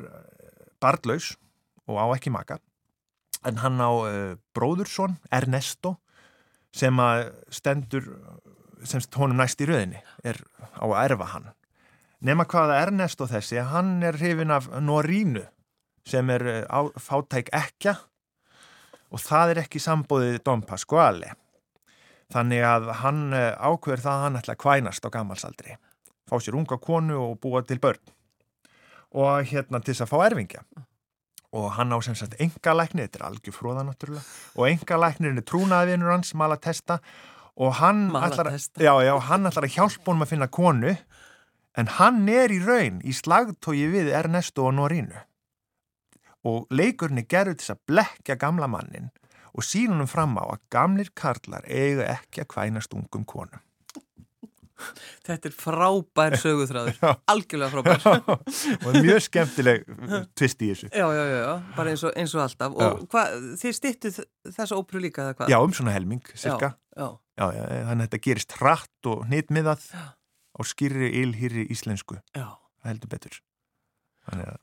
barndlaus 0.83 1.35
og 1.89 2.01
á 2.01 2.07
ekki 2.17 2.33
maka 2.35 2.59
en 3.47 3.61
hann 3.63 3.81
á 3.81 3.91
uh, 3.91 4.35
bróðursson 4.57 5.17
Ernesto 5.33 5.97
sem 6.77 6.99
að 7.01 7.31
stendur 7.55 8.11
sem 8.85 9.01
honum 9.17 9.41
næst 9.41 9.63
í 9.65 9.69
rauðinni 9.69 10.03
er 10.27 10.41
á 10.77 10.85
að 10.85 10.99
erfa 11.07 11.31
hann 11.33 11.49
nema 12.27 12.47
hvaða 12.51 12.81
Ernesto 12.83 13.29
þessi 13.31 13.62
hann 13.71 13.97
er 14.05 14.19
hrifin 14.19 14.55
af 14.55 14.69
Norínu 14.83 15.45
sem 16.07 16.31
er 16.31 16.47
eh, 16.51 16.62
á, 16.67 16.87
fátæk 16.99 17.51
ekja 17.55 17.97
og 19.11 19.23
það 19.23 19.55
er 19.55 19.65
ekki 19.65 19.83
sambóðið 19.83 20.41
Don 20.47 20.62
Pasquale. 20.67 21.35
Þannig 22.35 22.62
að 22.67 22.89
hann 23.03 23.27
eh, 23.35 23.53
ákveður 23.55 24.03
það 24.03 24.15
að 24.15 24.25
hann 24.25 24.41
ætla 24.41 24.57
að 24.57 24.62
kvænast 24.65 25.07
á 25.07 25.15
gammalsaldri 25.15 25.77
fá 26.27 26.41
sér 26.43 26.59
unga 26.59 26.79
konu 26.83 27.19
og 27.23 27.39
búa 27.43 27.62
til 27.62 27.81
börn. 27.83 28.03
Og 29.15 29.47
hérna 29.47 29.81
til 29.81 29.95
þess 29.95 30.07
að 30.07 30.12
fá 30.12 30.19
erfingja. 30.27 30.65
Og 31.57 31.71
hann 31.77 31.95
á 31.95 31.99
sem 32.03 32.17
sagt 32.19 32.35
engalæknir, 32.43 33.07
þetta 33.07 33.21
er 33.21 33.27
algjör 33.29 33.55
fróða 33.55 33.85
náttúrulega, 33.87 34.25
og 34.59 34.67
engalæknirinn 34.69 35.41
er 35.41 35.47
trúnaðvinur 35.47 36.12
hans, 36.12 36.35
Malatesta. 36.35 36.99
Og 37.57 37.79
hann 37.79 38.11
ætlar, 38.19 38.51
já, 38.53 38.93
já, 39.07 39.15
hann 39.31 39.49
ætlar 39.49 39.65
að 39.65 39.77
hjálpa 39.79 40.11
honum 40.11 40.27
að 40.27 40.33
finna 40.35 40.51
konu 40.53 40.97
en 41.77 41.93
hann 41.99 42.25
er 42.33 42.53
í 42.53 42.61
raun 42.65 43.01
í 43.05 43.15
slagtói 43.17 43.87
við 43.93 44.12
Ernesto 44.17 44.69
og 44.71 44.77
Norínu 44.79 45.23
og 46.47 46.67
leikurinn 46.71 47.23
er 47.23 47.29
gerður 47.31 47.61
til 47.61 47.73
að 47.75 47.85
blekja 47.91 48.39
gamla 48.41 48.69
mannin 48.71 49.12
og 49.57 49.65
sínunum 49.65 50.09
fram 50.11 50.37
á 50.39 50.45
að 50.45 50.65
gamlir 50.73 51.12
karlar 51.17 51.65
eiga 51.67 52.09
ekki 52.17 52.45
að 52.45 52.53
kvænast 52.55 52.97
ungum 52.97 53.25
konum 53.29 53.62
Þetta 55.25 55.49
er 55.49 55.55
frábær 55.57 56.35
söguþráður, 56.37 56.99
algjörlega 57.33 57.71
frábær. 57.73 58.27
og 58.87 58.99
mjög 58.99 59.23
skemmtileg 59.25 59.87
tvist 60.37 60.61
í 60.61 60.69
þessu. 60.69 60.91
Já, 60.93 61.07
já, 61.17 61.23
já, 61.33 61.47
bara 61.79 61.95
eins 61.95 62.05
og, 62.05 62.12
eins 62.21 62.35
og 62.37 62.43
alltaf. 62.45 62.77
Og 62.77 63.07
hva, 63.12 63.23
þið 63.62 63.79
stittuð 63.79 64.19
þessa 64.45 64.77
óprú 64.77 65.01
líka 65.01 65.25
eða 65.25 65.39
hvað? 65.39 65.55
Já, 65.55 65.59
um 65.65 65.73
svona 65.79 65.97
helming, 65.97 66.21
cirka. 66.35 66.75
Já, 66.93 67.09
já. 67.09 67.47
já, 67.57 67.65
þannig 67.73 67.97
að 67.97 68.05
þetta 68.05 68.23
gerist 68.29 68.57
hratt 68.61 69.11
og 69.15 69.25
nýttmiðað 69.33 69.89
á 70.57 70.61
skýrri, 70.64 71.12
ylhýrri 71.23 71.66
íslensku. 71.73 72.19
Já. 72.37 72.57
Það 72.81 72.92
heldur 72.92 73.12
betur. 73.12 73.42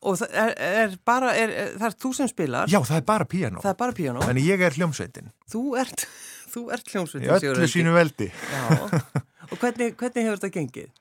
Og 0.03 0.17
það 0.19 0.33
er, 0.41 0.49
er 0.83 0.95
bara, 1.07 1.29
er, 1.39 1.53
það 1.77 1.85
er 1.87 1.93
þú 2.03 2.09
sem 2.17 2.27
spilar? 2.27 2.71
Já, 2.71 2.81
það 2.83 2.97
er 2.97 3.05
bara 3.07 3.27
piano. 3.31 3.61
Það 3.63 3.71
er 3.71 3.77
bara 3.79 3.95
piano. 3.95 4.23
Þannig 4.25 4.49
ég 4.49 4.63
er 4.67 4.75
hljómsveitin. 4.75 5.31
Þú 5.53 5.61
ert, 5.79 6.03
þú 6.53 6.65
ert 6.75 6.91
hljómsveitin. 6.91 7.29
Í 7.29 7.51
öllu 7.53 7.69
sínu 7.71 7.95
veldi. 7.95 8.27
Já. 8.33 9.23
Og 9.49 9.55
hvernig, 9.61 9.95
hvernig 9.99 10.27
hefur 10.27 10.41
þetta 10.41 10.51
gengið? 10.57 10.91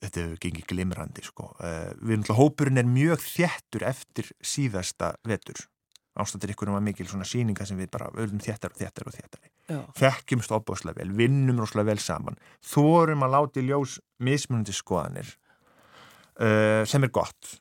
Þetta 0.00 0.22
hefur 0.24 0.42
gengið 0.44 0.68
glimrandi 0.72 1.24
sko. 1.24 1.50
Uh, 1.60 1.90
við 2.00 2.14
erum 2.14 2.24
alltaf, 2.24 2.38
hópurinn 2.40 2.80
er 2.80 2.88
mjög 2.88 3.24
þjættur 3.24 3.86
eftir 3.88 4.30
síðasta 4.52 5.14
vetur. 5.28 5.64
Ástættir 6.20 6.52
ykkur 6.54 6.70
um 6.70 6.78
að 6.78 6.86
mikil 6.90 7.08
svona 7.08 7.26
síninga 7.28 7.66
sem 7.68 7.78
við 7.80 7.90
bara 7.94 8.10
öllum 8.20 8.42
þjættar 8.42 8.74
og 8.74 8.78
þjættar 8.80 9.08
og 9.08 9.16
þjættari. 9.16 9.50
Þekkjumst 9.98 10.54
opbáslega 10.54 11.00
vel, 11.00 11.12
vinnum 11.16 11.60
rosalega 11.62 11.92
vel 11.92 12.02
saman. 12.02 12.38
Þórum 12.66 13.26
að 13.26 13.34
láti 13.36 13.64
ljós 13.66 13.98
mismunandi 14.22 14.74
skoðanir 14.76 15.34
uh, 16.40 16.82
sem 16.88 17.06
er 17.06 17.12
gott. 17.14 17.54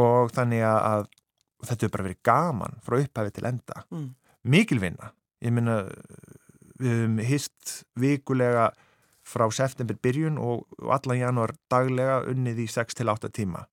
Og 0.00 0.32
þannig 0.34 0.64
að 0.66 1.08
þetta 1.62 1.86
hefur 1.86 1.96
bara 1.96 2.08
verið 2.08 2.22
gaman 2.26 2.78
frá 2.84 2.98
upphafi 2.98 3.34
til 3.36 3.48
enda. 3.50 3.82
Mm. 3.92 4.08
Mikil 4.52 4.80
vinna. 4.82 5.12
Ég 5.42 5.54
minna, 5.54 5.82
við 6.80 6.96
hefum 6.96 7.20
hist 7.26 7.76
vikulega 7.98 8.70
frá 9.22 9.46
september 9.54 9.96
byrjun 10.02 10.38
og 10.42 10.66
allan 10.90 11.20
januar 11.20 11.54
daglega 11.70 12.22
unnið 12.30 12.64
í 12.64 12.70
6-8 12.70 13.30
tíma 13.30 13.66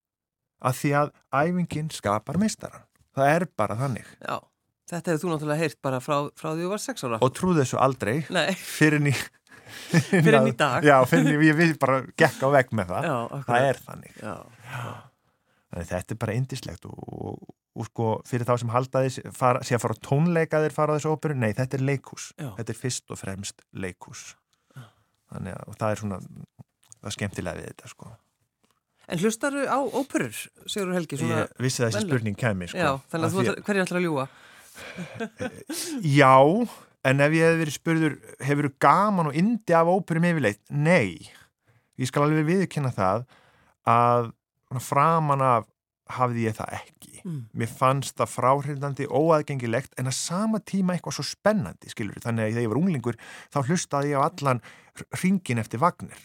að 0.60 0.78
því 0.82 0.91
að 0.99 1.12
æfingin 1.41 1.89
skapar 1.93 2.39
mistaran. 2.39 2.84
Það 3.19 3.34
er 3.36 3.45
bara 3.60 3.77
þannig. 3.79 4.08
Já, 4.23 4.38
þetta 4.91 5.13
hefur 5.13 5.21
þú 5.23 5.34
náttúrulega 5.34 5.63
heyrt 5.65 5.79
bara 5.86 5.99
frá, 6.03 6.15
frá 6.39 6.49
því 6.53 6.63
þú 6.65 6.71
var 6.71 6.84
6 6.86 7.05
ára. 7.08 7.21
Og 7.25 7.36
trúð 7.38 7.62
þessu 7.63 7.82
aldrei 7.84 8.15
fyrir 8.63 9.03
ný 9.03 9.13
fyrir 10.10 10.39
ný 10.47 10.55
dag. 10.58 10.86
Já, 10.86 10.97
fyrir 11.10 11.29
ný, 11.29 11.38
ég 11.45 11.60
vil 11.60 11.75
bara 11.82 12.01
gekka 12.17 12.49
á 12.49 12.55
veg 12.58 12.73
með 12.75 12.91
það. 12.95 13.08
Já, 13.12 13.45
það 13.51 13.69
er 13.69 13.84
þannig. 13.86 14.19
Já. 14.23 14.36
Þannig 15.69 15.89
þetta 15.93 16.15
er 16.15 16.21
bara 16.25 16.36
indislegt 16.39 16.89
og, 16.89 16.99
og, 17.13 17.55
og 17.77 17.89
sko 17.91 18.12
fyrir 18.25 18.49
þá 18.49 18.55
sem 18.63 18.73
halda 18.73 19.05
þess 19.05 19.21
sé 19.69 19.77
að 19.77 19.84
fara 19.86 20.01
tónleika 20.01 20.63
þeir 20.63 20.73
fara 20.73 20.95
á 20.95 20.97
þessu 20.97 21.13
óperu, 21.13 21.38
nei 21.38 21.51
þetta 21.53 21.77
er 21.77 21.86
leikús. 21.86 22.32
Þetta 22.41 22.73
er 22.73 22.79
fyrst 22.79 23.13
og 23.13 23.21
fremst 23.21 23.62
leikús 23.77 24.32
þannig 25.29 25.55
að 25.55 25.77
það 25.77 25.93
er 25.93 26.01
svona 26.01 26.19
það 26.99 27.10
er 27.12 27.15
skemmtilega 27.15 27.60
við 27.60 27.71
þetta 27.71 27.91
sko 27.93 28.12
En 29.10 29.22
hlustaru 29.22 29.65
á 29.65 29.78
óperur, 29.82 30.36
Sigur 30.69 30.93
Helgi? 30.93 31.17
Ég 31.26 31.56
vissi 31.62 31.82
að 31.84 31.95
þessi 31.95 32.06
spurning 32.06 32.38
kemi 32.38 32.69
sko 32.69 32.78
já, 32.78 32.91
þannig 33.10 33.26
að 33.26 33.34
þú 33.34 33.39
því 33.39 33.48
ætlar, 33.48 33.63
hverju 33.67 33.86
ætlar 33.86 34.00
að 34.00 34.06
ljúa? 34.06 34.28
Já, 36.19 36.36
en 37.10 37.24
ef 37.26 37.36
ég 37.36 37.50
hef 37.50 37.58
verið 37.60 37.76
spurður 37.76 38.15
hefur 38.48 38.69
gaman 38.86 39.32
og 39.32 39.39
indi 39.39 39.76
af 39.76 39.89
óperum 39.89 40.30
yfirleitt? 40.30 40.62
Nei, 40.69 41.17
ég 42.00 42.10
skal 42.12 42.28
alveg 42.28 42.48
viðkynna 42.48 42.93
það 42.95 43.26
að 43.89 44.32
framan 44.86 45.43
af 45.43 45.67
hafði 46.10 46.48
ég 46.48 46.58
það 46.58 46.76
ekki. 46.80 47.19
Mm. 47.22 47.41
Mér 47.62 47.69
fannst 47.69 48.17
það 48.17 48.32
fráhrindandi, 48.34 49.06
óaðgengilegt 49.10 49.93
en 50.00 50.10
að 50.10 50.17
sama 50.17 50.62
tíma 50.65 50.95
eitthvað 50.95 51.19
svo 51.19 51.26
spennandi, 51.28 51.91
skilur 51.91 52.22
þannig 52.24 52.45
að 52.48 52.56
þegar 52.56 52.65
ég 52.65 52.72
var 52.72 52.82
unglingur 52.82 53.19
þá 53.54 53.60
hlustaði 53.65 54.13
ég 54.13 54.22
á 54.22 54.26
allan 54.26 54.62
ringin 55.22 55.62
eftir 55.62 55.82
Vagner. 55.82 56.22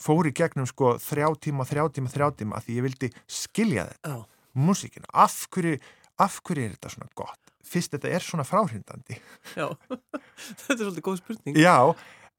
Fór 0.00 0.28
í 0.30 0.32
gegnum 0.36 0.66
sko 0.68 0.94
þrjá 1.02 1.28
tíma, 1.44 1.66
þrjá 1.68 1.84
tíma, 1.96 2.10
þrjá 2.12 2.28
tíma 2.40 2.56
að 2.58 2.66
því 2.68 2.76
ég 2.78 2.86
vildi 2.86 3.10
skilja 3.28 3.84
þetta, 3.90 4.14
Já, 4.14 4.22
músíkina. 4.66 5.10
Af 5.12 5.36
hverju, 5.52 5.76
af 6.24 6.38
hverju 6.46 6.64
er 6.66 6.74
þetta 6.76 6.92
svona 6.94 7.10
gott? 7.20 7.52
Fyrst 7.70 7.92
þetta 7.94 8.10
er 8.16 8.24
svona 8.24 8.46
fráhrindandi. 8.48 9.18
já. 9.54 9.66
Þetta 10.64 10.74
er 10.74 10.80
svolítið 10.80 11.04
góð 11.06 11.18
spurning. 11.20 11.58
Já, 11.60 11.76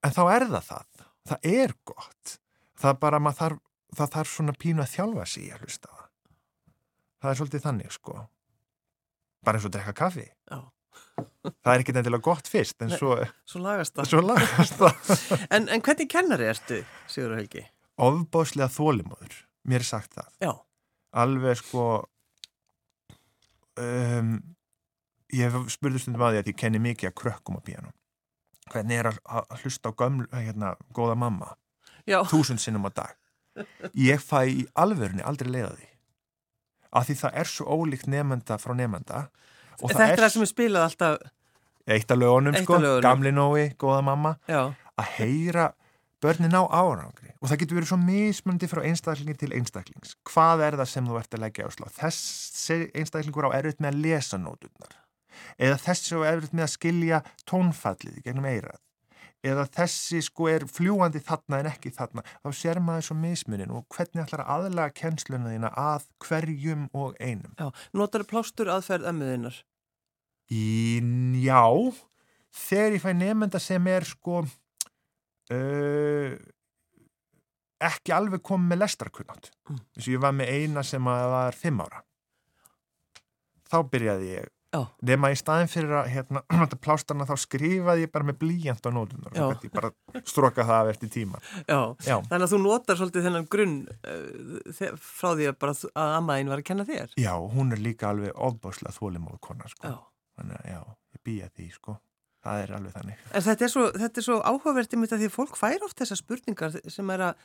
en 0.03 0.15
þá 0.17 0.21
er 0.33 0.47
það 0.49 0.65
það. 0.71 1.05
Það 1.31 1.47
er 1.53 1.73
gott. 1.87 2.33
Það 2.81 2.97
bara, 3.05 3.19
maður 3.21 3.37
þarf, 3.37 3.61
það 4.01 4.11
þarf 4.17 4.31
svona 4.33 4.55
pínu 4.59 4.83
að 4.83 4.91
þjálfa 4.95 5.25
sig 5.29 5.53
að 5.53 5.63
hlusta 5.63 5.91
það. 5.93 6.09
Það 7.21 7.31
er 7.31 7.39
svolítið 7.39 7.63
þannig, 7.67 7.93
sko. 7.95 8.17
Bara 9.45 9.61
eins 9.61 9.67
og 9.69 9.73
drekka 9.77 9.93
kaffi. 10.01 10.25
Já. 10.49 10.59
Það 11.61 11.71
er 11.73 11.83
ekki 11.83 11.93
endilega 11.95 12.25
gott 12.25 12.49
fyrst, 12.51 12.77
en 12.83 12.91
Nei. 12.91 12.97
svo, 12.99 13.15
Svo 13.49 13.61
lagast 13.63 13.95
það. 13.97 14.09
svo 14.11 14.21
lagast 14.25 14.79
það. 14.79 15.13
En, 15.57 15.67
en 15.69 15.83
hvernig 15.85 16.09
kennari 16.11 16.47
ertu, 16.51 16.81
Sigur 17.11 17.35
Helgi? 17.37 17.63
Ofbáslega 18.01 18.69
þólimóður, 18.73 19.35
mér 19.69 19.83
er 19.83 19.87
sagt 19.91 20.15
það. 20.17 20.29
Já, 20.41 20.51
Alveg, 21.21 21.59
sko, 21.59 21.85
um, 23.81 24.35
ég 25.35 25.47
hef 25.51 25.73
spurður 25.75 26.03
stundum 26.05 26.23
að 26.27 26.37
því 26.37 26.43
að 26.43 26.51
ég 26.53 26.59
kenni 26.61 26.81
mikið 26.83 27.11
að 27.11 27.17
krökkum 27.23 27.59
á 27.59 27.61
píanum. 27.67 27.95
Hvernig 28.71 29.01
er 29.01 29.09
að, 29.11 29.57
hlusta 29.63 29.91
á 29.91 29.97
gömlu, 29.99 30.27
hérna, 30.31 30.75
góða 30.95 31.17
mamma? 31.19 31.53
já, 32.09 32.21
þúsund 32.25 32.61
sinnum 32.63 32.87
á 32.89 32.91
dag 32.97 33.17
ég 33.93 34.21
fæ 34.23 34.39
í 34.49 34.61
alvörunni 34.79 35.21
aldrei 35.27 35.51
leiða 35.51 35.73
því 35.75 35.87
af 36.97 37.05
því 37.07 37.15
það 37.19 37.35
er 37.41 37.49
svo 37.51 37.75
ólíkt 37.77 38.07
nefnda 38.09 38.57
frá 38.57 38.73
nefnda 38.79 39.19
þetta 39.79 40.07
er 40.07 40.23
það 40.23 40.33
sem 40.35 40.45
er 40.45 40.51
spilað 40.51 40.87
alltaf, 40.87 41.29
eitt 41.91 42.13
af 42.13 42.19
lögunum 42.19 42.57
sko, 42.61 42.79
gamli 43.03 43.31
nói, 43.35 43.69
góða 43.81 44.01
mamma. 44.05 44.35
Já, 44.51 44.63
að 44.99 45.13
heyra 45.17 45.71
börnin 46.21 46.53
á 46.53 46.63
árangri. 46.69 47.33
Og 47.41 47.49
það 47.49 47.63
getur 47.63 47.79
verið 47.79 47.89
svo 47.89 47.99
mismundi 48.01 48.69
frá 48.69 48.83
einstaklingi 48.85 49.37
til 49.41 49.53
einstaklings. 49.57 50.13
Hvað 50.29 50.65
er 50.67 50.77
það 50.81 50.91
sem 50.91 51.07
þú 51.09 51.17
ert 51.17 51.37
að 51.37 51.43
leggja 51.45 51.65
á? 51.65 51.69
Slá 51.73 51.87
þessi 51.97 52.77
einstaklingur 52.93 53.49
á 53.49 53.57
erfitt 53.57 53.81
með 53.81 53.95
að 53.95 54.03
lesa 54.05 54.37
nóturnar. 54.41 54.93
Eða 55.57 55.79
þessi 55.81 56.21
á 56.21 56.29
erfitt 56.29 56.53
með 56.53 56.67
að 56.67 56.73
skilja 56.75 57.21
tónfallið 57.49 58.21
gegnum 58.21 58.49
eirað 58.51 58.77
eða 59.45 59.65
þessi 59.73 60.21
sko 60.25 60.47
er 60.51 60.65
fljúandi 60.69 61.21
þarna 61.25 61.61
en 61.61 61.69
ekki 61.71 61.91
þarna, 61.95 62.23
þá 62.43 62.49
sér 62.57 62.81
maður 62.83 63.07
svo 63.07 63.17
mismunin 63.21 63.73
og 63.73 63.87
hvernig 63.95 64.23
ætlar 64.25 64.45
að 64.45 64.53
aðlaga 64.55 64.95
kennsluna 65.01 65.53
þína 65.53 65.73
að 65.81 66.07
hverjum 66.27 66.87
og 66.93 67.17
einum. 67.19 67.53
já. 67.57 67.67
Notar 67.97 68.25
plástur 68.29 68.71
aðferð 68.73 69.09
ömmuðinnar? 69.11 69.59
Í, 70.51 71.01
já, 71.41 71.63
þegar 72.67 72.97
ég 72.97 73.03
fæ 73.05 73.11
nefnda 73.17 73.61
sem 73.63 73.87
er 73.87 74.05
sko 74.07 74.43
uh, 74.43 76.33
ekki 77.81 78.13
alveg 78.15 78.43
komið 78.45 78.73
með 78.73 78.83
lestarkunnat. 78.83 79.51
Mm. 79.69 79.83
Þess 79.95 80.07
að 80.07 80.13
ég 80.13 80.23
var 80.25 80.37
með 80.37 80.55
eina 80.57 80.85
sem 80.85 81.11
að 81.11 81.27
var 81.33 81.57
fimm 81.57 81.81
ára. 81.81 82.03
Þá 83.71 83.77
byrjaði 83.87 84.33
ég 84.35 84.51
Já, 84.71 84.85
nema 85.03 85.29
í 85.33 85.35
staðin 85.35 85.67
fyrir 85.67 85.89
að 85.99 86.05
hérna, 86.13 86.41
plástarna 86.85 87.25
þá 87.27 87.33
skrifaði 87.43 88.05
ég 88.05 88.11
bara 88.13 88.27
með 88.29 88.37
blíjant 88.39 88.85
á 88.87 88.89
nótunar 88.95 89.33
og 89.33 89.49
þetta 89.55 89.67
ég 89.67 89.73
bara 89.75 90.21
stroka 90.23 90.63
það 90.67 90.77
af 90.85 90.91
eftir 90.93 91.11
tíma. 91.11 91.41
já. 91.67 91.79
Já, 92.07 92.15
Þannig 92.29 92.45
að 92.45 92.53
þú 92.53 92.59
notar 92.63 92.99
svolítið 93.01 93.27
þennan 93.27 93.49
grunn 93.51 93.75
uh, 93.91 94.93
frá 94.95 95.33
því 95.35 95.49
að 95.51 95.65
að 95.91 96.13
ammaðin 96.21 96.53
var 96.53 96.63
að 96.63 96.69
kenna 96.71 96.87
þér? 96.87 97.11
já, 97.19 97.33
hún 97.35 97.75
er 97.75 97.83
líka 97.83 98.13
alveg 98.13 98.31
ofbáslega 98.47 98.95
þólimóð 98.95 99.41
kona, 99.43 99.67
sko. 99.73 99.91
Þannig 100.39 100.61
að 100.61 100.71
já, 100.71 100.79
ég 101.17 101.23
býja 101.27 101.51
því, 101.51 101.67
sko. 101.75 101.97
Það 102.41 102.63
er 102.63 102.71
alveg 102.79 102.95
þannig. 102.95 103.19
En 103.35 103.43
þetta 103.45 103.65
er 103.67 103.71
svo, 103.75 103.83
þetta 103.91 104.21
er 104.21 104.25
svo 104.25 104.39
áhugavert 104.41 104.95
í 104.95 104.97
mitt 104.97 105.11
að 105.13 105.25
því 105.25 105.29
fólk 105.35 105.59
fær 105.59 105.83
oft 105.85 105.99
þessar 105.99 106.17
spurningar 106.23 106.79
sem 106.89 107.11
er 107.13 107.27
að, 107.27 107.43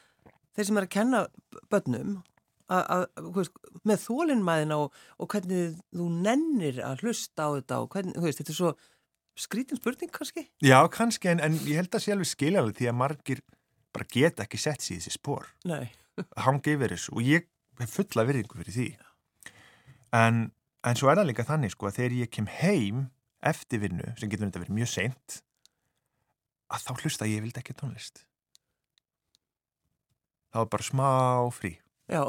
þeir 0.56 0.68
sem 0.70 0.78
er 0.80 0.86
að 0.86 0.94
kenna 0.94 1.20
börnum 1.74 2.14
að, 2.72 3.06
veist, 3.36 3.58
með 3.86 4.02
þólinnmæðina 4.02 4.78
og, 4.82 5.00
og 5.22 5.30
hvernig 5.32 5.76
þú 5.94 6.06
nennir 6.24 6.80
að 6.84 7.04
hlusta 7.04 7.46
á 7.46 7.50
þetta 7.58 7.80
og 7.82 7.90
hvernig, 7.94 8.18
veist, 8.22 8.40
þetta 8.42 8.54
er 8.54 8.58
svo 8.58 8.72
skrítin 9.36 9.80
spurning 9.80 10.12
kannski? 10.12 10.46
Já, 10.64 10.78
kannski, 10.92 11.30
en, 11.32 11.42
en 11.44 11.58
ég 11.68 11.80
held 11.82 11.94
að 11.94 12.06
sé 12.06 12.14
alveg 12.14 12.30
skiljalega 12.30 12.78
því 12.80 12.90
að 12.90 12.98
margir 13.02 13.42
bara 13.96 14.08
geta 14.12 14.44
ekki 14.46 14.60
sett 14.60 14.84
sér 14.84 14.96
í 14.96 15.00
þessi 15.00 15.16
spór. 15.16 15.48
Nei. 15.68 15.88
Hangi 16.46 16.76
yfir 16.76 16.96
þessu 16.96 17.16
og 17.16 17.26
ég 17.26 17.48
hef 17.80 17.98
fulla 17.98 18.26
virðingu 18.28 18.60
fyrir 18.60 18.76
því. 18.76 18.88
En, 20.16 20.46
en 20.86 20.98
svo 20.98 21.10
er 21.10 21.20
það 21.20 21.30
líka 21.30 21.46
þannig, 21.48 21.74
sko, 21.74 21.90
að 21.90 22.00
þegar 22.00 22.20
ég 22.22 22.32
kem 22.32 22.48
heim 22.60 23.04
eftir 23.46 23.82
vinnu, 23.82 24.14
sem 24.18 24.30
getur 24.32 24.48
þetta 24.48 24.62
verið 24.64 24.78
mjög 24.78 24.92
seint, 24.94 25.40
að 26.72 26.86
þá 26.86 27.04
hlusta 27.04 27.28
ég 27.30 27.44
vildi 27.44 27.62
ekki 27.62 27.76
tónlist. 27.78 28.24
Það 30.50 30.62
var 30.62 30.70
bara 30.72 30.86
smá 30.86 31.10
frí. 31.52 31.76
Já. 32.08 32.22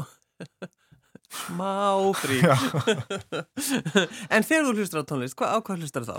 Smá 1.41 1.91
frí. 2.15 2.39
En 4.34 4.45
þegar 4.47 4.67
þú 4.69 4.73
hlustar 4.78 5.04
á 5.04 5.10
tónlist, 5.10 5.38
hvað, 5.39 5.54
á 5.54 5.58
hvað 5.60 5.84
hlustar 5.84 6.08
þá? 6.08 6.17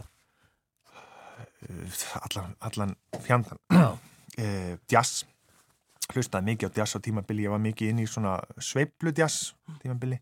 allan, 2.20 2.54
allan 2.60 2.96
fjandan. 3.24 3.58
Eh, 4.38 4.76
jazz. 4.86 5.24
Hlustaði 6.14 6.52
mikið 6.52 6.68
á 6.70 6.76
jazz 6.76 6.94
á 6.94 7.02
tímabili. 7.02 7.42
Ég 7.48 7.50
var 7.50 7.58
mikið 7.58 7.88
inn 7.90 8.02
í 8.04 8.04
svona 8.06 8.36
sveiplu 8.62 9.10
jazz 9.10 9.48
tímabili. 9.82 10.20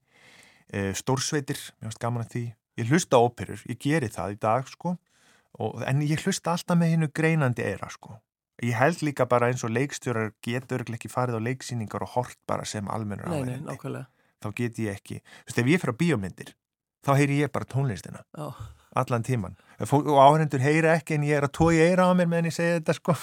Eh, 0.73 0.95
stórsveitir, 0.97 1.61
mér 1.77 1.91
finnst 1.91 2.01
gaman 2.01 2.25
að 2.25 2.31
því. 2.33 2.45
Ég 2.81 2.89
hlusta 2.89 3.21
á 3.21 3.25
óperur, 3.27 3.61
ég 3.69 3.77
geri 3.77 4.09
það 4.09 4.33
í 4.33 4.39
dag, 4.41 4.71
sko. 4.73 4.95
Og, 5.61 5.85
en 5.85 6.01
ég 6.01 6.25
hlusta 6.25 6.55
alltaf 6.55 6.81
með 6.81 6.95
hinnu 6.95 7.11
greinandi 7.13 7.67
eira, 7.69 7.91
sko. 7.93 8.17
Ég 8.65 8.73
held 8.79 9.03
líka 9.05 9.27
bara 9.29 9.51
eins 9.53 9.65
og 9.67 9.73
leikstjórar 9.75 10.33
getur 10.45 10.85
ekki 10.87 11.11
farið 11.13 11.37
á 11.37 11.47
leiksýningar 11.49 12.07
og 12.07 12.15
hort 12.15 12.39
bara 12.49 12.65
sem 12.65 12.89
almennur 12.89 13.29
nákvæmlega. 13.29 14.07
Þá 14.41 14.49
get 14.57 14.79
ég 14.79 14.97
ekki. 14.97 15.21
Þú 15.21 15.51
veist, 15.51 15.59
ef 15.59 15.67
ég 15.67 15.83
fyrir 15.83 15.93
á 15.97 16.01
bíómyndir, 16.01 16.55
þá 17.07 17.13
heyri 17.21 17.39
ég 17.43 17.53
bara 17.55 17.69
tónlistina 17.71 18.25
Já. 18.37 18.51
allan 18.97 19.23
tíman 19.27 19.57
og 19.79 20.19
áhendur 20.19 20.63
heyra 20.65 20.97
ekki 20.97 21.19
en 21.19 21.27
ég 21.29 21.39
er 21.39 21.47
að 21.47 21.55
tói 21.59 21.79
eira 21.85 22.09
á 22.09 22.13
mér 22.19 22.31
meðan 22.33 22.51
ég 22.51 22.57
segi 22.57 22.79
þetta 22.79 22.97
sko 22.99 23.15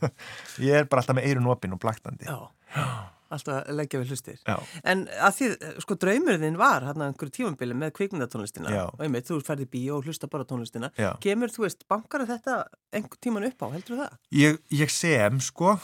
ég 0.66 0.80
er 0.80 0.90
bara 0.90 1.04
alltaf 1.04 1.18
með 1.18 1.28
eirun 1.30 1.50
opinn 1.52 1.76
og 1.76 1.82
blaktandi 1.82 2.26
Já. 2.26 2.38
Alltaf 3.30 3.68
leggja 3.70 4.00
við 4.02 4.12
hlustir. 4.14 4.38
Já. 4.42 4.56
En 4.90 5.04
að 5.22 5.36
því, 5.36 5.48
sko, 5.84 5.96
draumurinn 6.02 6.58
var 6.58 6.86
hann 6.88 6.98
að 6.98 7.12
einhverju 7.12 7.36
tímambili 7.36 7.76
með 7.78 7.94
kvikmyndatónlistina 8.00 8.72
og 8.88 9.04
einmitt, 9.04 9.28
þú 9.30 9.38
ferði 9.46 9.68
í 9.68 9.72
bíó 9.76 10.00
og 10.00 10.08
hlusta 10.10 10.30
bara 10.30 10.48
tónlistina. 10.48 10.90
Já. 10.98 11.12
Kemur, 11.22 11.52
þú 11.54 11.66
veist, 11.66 11.86
bankar 11.90 12.26
þetta 12.26 12.62
einhver 12.96 13.22
tíman 13.22 13.46
upp 13.46 13.62
á, 13.62 13.66
heldur 13.76 14.02
það? 14.02 14.16
ég, 14.34 14.58
ég 14.74 14.90
sem 14.92 15.40
sko 15.44 15.76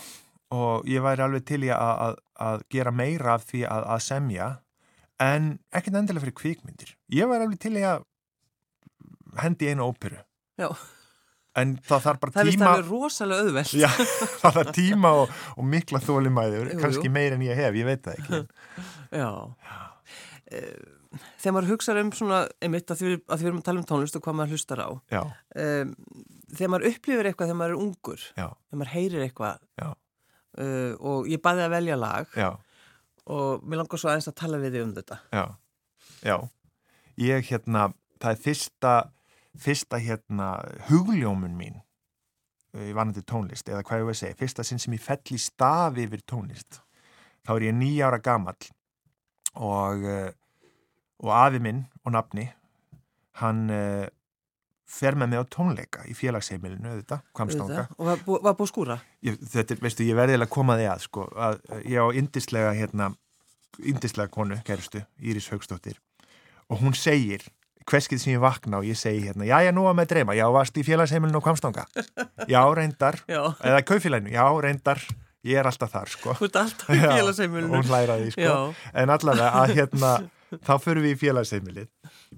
og 0.55 0.87
ég 0.89 1.03
væri 1.03 1.25
alveg 1.25 1.47
til 1.49 1.63
í 1.67 1.71
að, 1.75 2.19
að, 2.39 2.63
gera 2.71 2.93
meira 2.95 3.35
af 3.35 3.47
því 3.49 3.65
að, 3.67 3.87
að 3.95 4.03
semja 4.07 4.51
en 5.23 5.49
ekkert 5.75 5.99
endilega 6.01 6.27
fyrir 6.27 6.37
kvikmyndir 6.41 6.93
ég 7.17 7.31
væri 7.31 7.47
alveg 7.47 7.63
til 7.63 7.75
í 7.81 7.85
að 7.87 8.05
hendi 9.43 9.71
einu 9.73 9.91
óperu 9.91 10.21
Já, 10.57 10.71
en 11.63 11.77
það 11.89 12.03
þarf 12.07 12.21
bara 12.23 12.35
það 12.37 12.43
er 12.43 12.51
tíma 12.53 12.71
alveg 12.73 12.91
rosalega 12.93 13.45
auðvelt. 13.47 13.73
Já, 13.81 13.89
það 14.43 14.59
þarf 14.59 14.73
tíma 14.77 15.13
og, 15.23 15.33
og 15.57 15.69
mikla 15.77 16.01
jú. 16.75 16.81
kannski 16.83 17.13
meir 17.13 17.37
en 17.37 17.45
ég 17.47 17.57
hef, 17.63 17.79
ég 17.81 17.89
veit 17.89 18.05
það 18.05 18.21
ekki 18.21 18.43
Já. 19.23 19.31
Eh, 20.53 20.77
Þegar 21.41 21.55
maður 21.57 21.71
hugsaður 21.73 22.03
um 22.03 22.09
svona, 22.13 22.39
einmitt, 22.61 22.91
að 22.93 22.99
því, 23.01 23.07
við- 23.15 23.23
að 23.33 23.39
því 23.41 23.45
við 23.47 23.49
erum 23.49 23.61
að 23.63 23.67
tala 23.71 23.81
um 23.81 23.85
tónlist 23.89 24.17
og 24.19 24.25
hvað 24.27 24.35
maður 24.37 24.53
hlustar 24.53 24.81
á. 24.85 24.89
Já, 25.15 25.21
þegar 26.59 26.71
maður 26.75 26.89
upplifir 26.91 27.29
eitthvað 27.31 27.49
þegar 27.49 27.59
maður 27.61 27.73
er 27.77 27.81
ungur, 27.87 28.25
já, 28.37 28.47
þegar 28.67 28.81
maður 28.83 28.91
heyrir 28.93 29.25
eitthvað 29.25 29.63
já, 29.81 29.87
uh, 30.61 30.93
og 31.13 31.31
ég 31.33 31.41
baði 31.47 31.65
að 31.65 31.73
velja 31.79 31.97
lag 32.03 32.37
já 32.37 32.51
og 33.27 33.65
mér 33.67 33.81
langar 33.81 33.99
svo 33.99 34.11
aðeins 34.13 34.29
að 34.31 34.37
tala 34.39 34.61
við 34.63 34.77
þig 34.77 34.85
um 34.87 34.93
þetta. 34.99 35.17
Já, 35.35 35.45
já. 36.29 36.37
Ég 37.25 37.49
hérna, 37.49 37.87
það 38.23 38.37
er 38.37 38.43
fyrsta, 38.45 38.93
fyrsta 39.61 39.99
hérna 40.03 40.55
hugljómun 40.91 41.55
mín 41.59 41.83
í 42.77 42.93
vanandi 42.93 43.23
tónlist, 43.25 43.69
eða 43.73 43.81
hvað 43.89 44.03
ég 44.03 44.09
veið 44.11 44.19
segja, 44.21 44.37
fyrsta 44.37 44.65
sinn 44.69 44.79
sem 44.83 44.93
ég 44.93 45.01
fell 45.01 45.33
í 45.33 45.39
stafi 45.41 46.05
yfir 46.05 46.21
tónlist. 46.29 46.83
Þá 47.47 47.55
er 47.57 47.65
ég 47.71 47.77
nýja 47.79 48.11
ára 48.11 48.19
gamall 48.21 48.67
og, 49.57 50.03
eh, 50.05 50.33
og 51.25 51.31
afi 51.33 51.61
minn 51.65 51.87
og 52.05 52.13
nafni, 52.13 52.45
hann 53.41 53.71
uh, 53.73 54.05
fer 54.89 55.17
með 55.19 55.29
mig 55.33 55.41
á 55.41 55.45
tónleika 55.53 56.05
í 56.09 56.15
félagsheimilinu, 56.17 56.89
auðvitað, 56.93 57.23
Kvamstanga. 57.37 57.83
Og 57.99 58.07
var, 58.11 58.21
bú- 58.25 58.39
var 58.45 58.55
búið 58.57 58.71
skúra? 58.71 58.97
Ég, 59.25 59.37
þetta 59.41 59.75
er, 59.75 59.81
veistu, 59.85 60.05
ég 60.09 60.17
verði 60.17 60.39
að 60.41 60.49
koma 60.53 60.77
því 60.79 60.87
að, 60.93 61.03
sko, 61.05 61.27
að 61.49 61.59
ég 61.85 62.01
á 62.01 62.07
indislega, 62.17 62.71
hérna, 62.77 63.11
indislega 63.85 64.33
konu, 64.33 64.57
kærustu, 64.65 65.03
Íris 65.21 65.49
Haugstóttir, 65.53 65.99
og 66.69 66.81
hún 66.85 66.97
segir, 66.97 67.45
hverskið 67.91 68.23
sem 68.23 68.35
ég 68.35 68.43
vakna 68.43 68.81
og 68.81 68.89
ég 68.89 68.99
segi 68.99 69.23
hérna, 69.29 69.47
já, 69.47 69.57
ég 69.67 69.75
nú 69.77 69.87
að 69.87 70.01
með 70.01 70.11
dreyma, 70.13 70.37
já, 70.39 70.47
varst 70.55 70.79
í 70.81 70.85
félagsheimilinu 70.87 71.39
á 71.39 71.45
Kvamstanga, 71.45 71.87
já, 72.55 72.61
reyndar, 72.75 73.21
Já. 73.31 73.43
eða 73.63 73.83
kaufélaginu, 73.87 74.33
já, 74.35 74.47
reyndar, 74.67 75.03
ég 75.47 75.61
er 75.61 75.69
alltaf 75.71 75.93
þar, 75.95 76.11
sko. 76.11 76.35
Þú 76.41 76.49
ert 76.49 76.59
alltaf 76.63 76.91
í 76.91 76.99
Já, 76.99 77.11
félagsheimilinu. 77.13 77.75
Hún 77.75 77.87
sko. 78.35 78.49
Já. 78.49 78.91
En 79.03 79.15
allavega 79.15 79.53
að 79.61 79.75
hérna, 79.79 80.11
þá 80.67 80.73
förum 80.83 81.07
við 81.07 81.15
í 81.15 81.21
félagsheimilið 81.23 81.89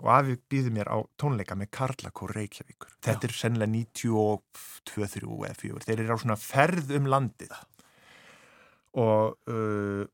og 0.03 0.13
afi 0.19 0.37
býði 0.53 0.75
mér 0.77 0.93
á 0.93 0.97
tónleika 1.21 1.57
með 1.59 1.73
Karlakór 1.79 2.37
Reykjavíkur. 2.37 2.93
Þetta 3.05 3.29
er 3.29 3.35
sennilega 3.37 3.73
92-3 4.05 5.09
eða 5.49 5.59
4. 5.65 5.83
Þeir 5.89 6.05
eru 6.05 6.17
á 6.17 6.23
svona 6.23 6.39
ferð 6.41 6.95
um 6.99 7.09
landið 7.09 7.57
og, 8.99 9.37
uh, 9.49 10.05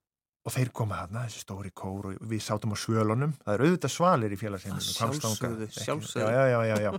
og 0.44 0.52
þeir 0.52 0.70
koma 0.76 0.98
þarna, 1.02 1.22
þessi 1.26 1.40
stóri 1.44 1.70
kór 1.72 2.10
og 2.12 2.24
við 2.28 2.42
sátum 2.44 2.74
á 2.74 2.78
svölunum. 2.78 3.32
Það 3.44 3.54
er 3.54 3.62
auðvitað 3.64 3.92
svalir 3.94 4.32
í 4.34 4.36
Hvammstanga. 4.36 5.16
sjálfsögðu, 5.16 5.68
sjálfsögðu. 5.72 6.30
Já, 6.30 6.44
já, 6.52 6.60
já, 6.68 6.76
já. 6.84 6.90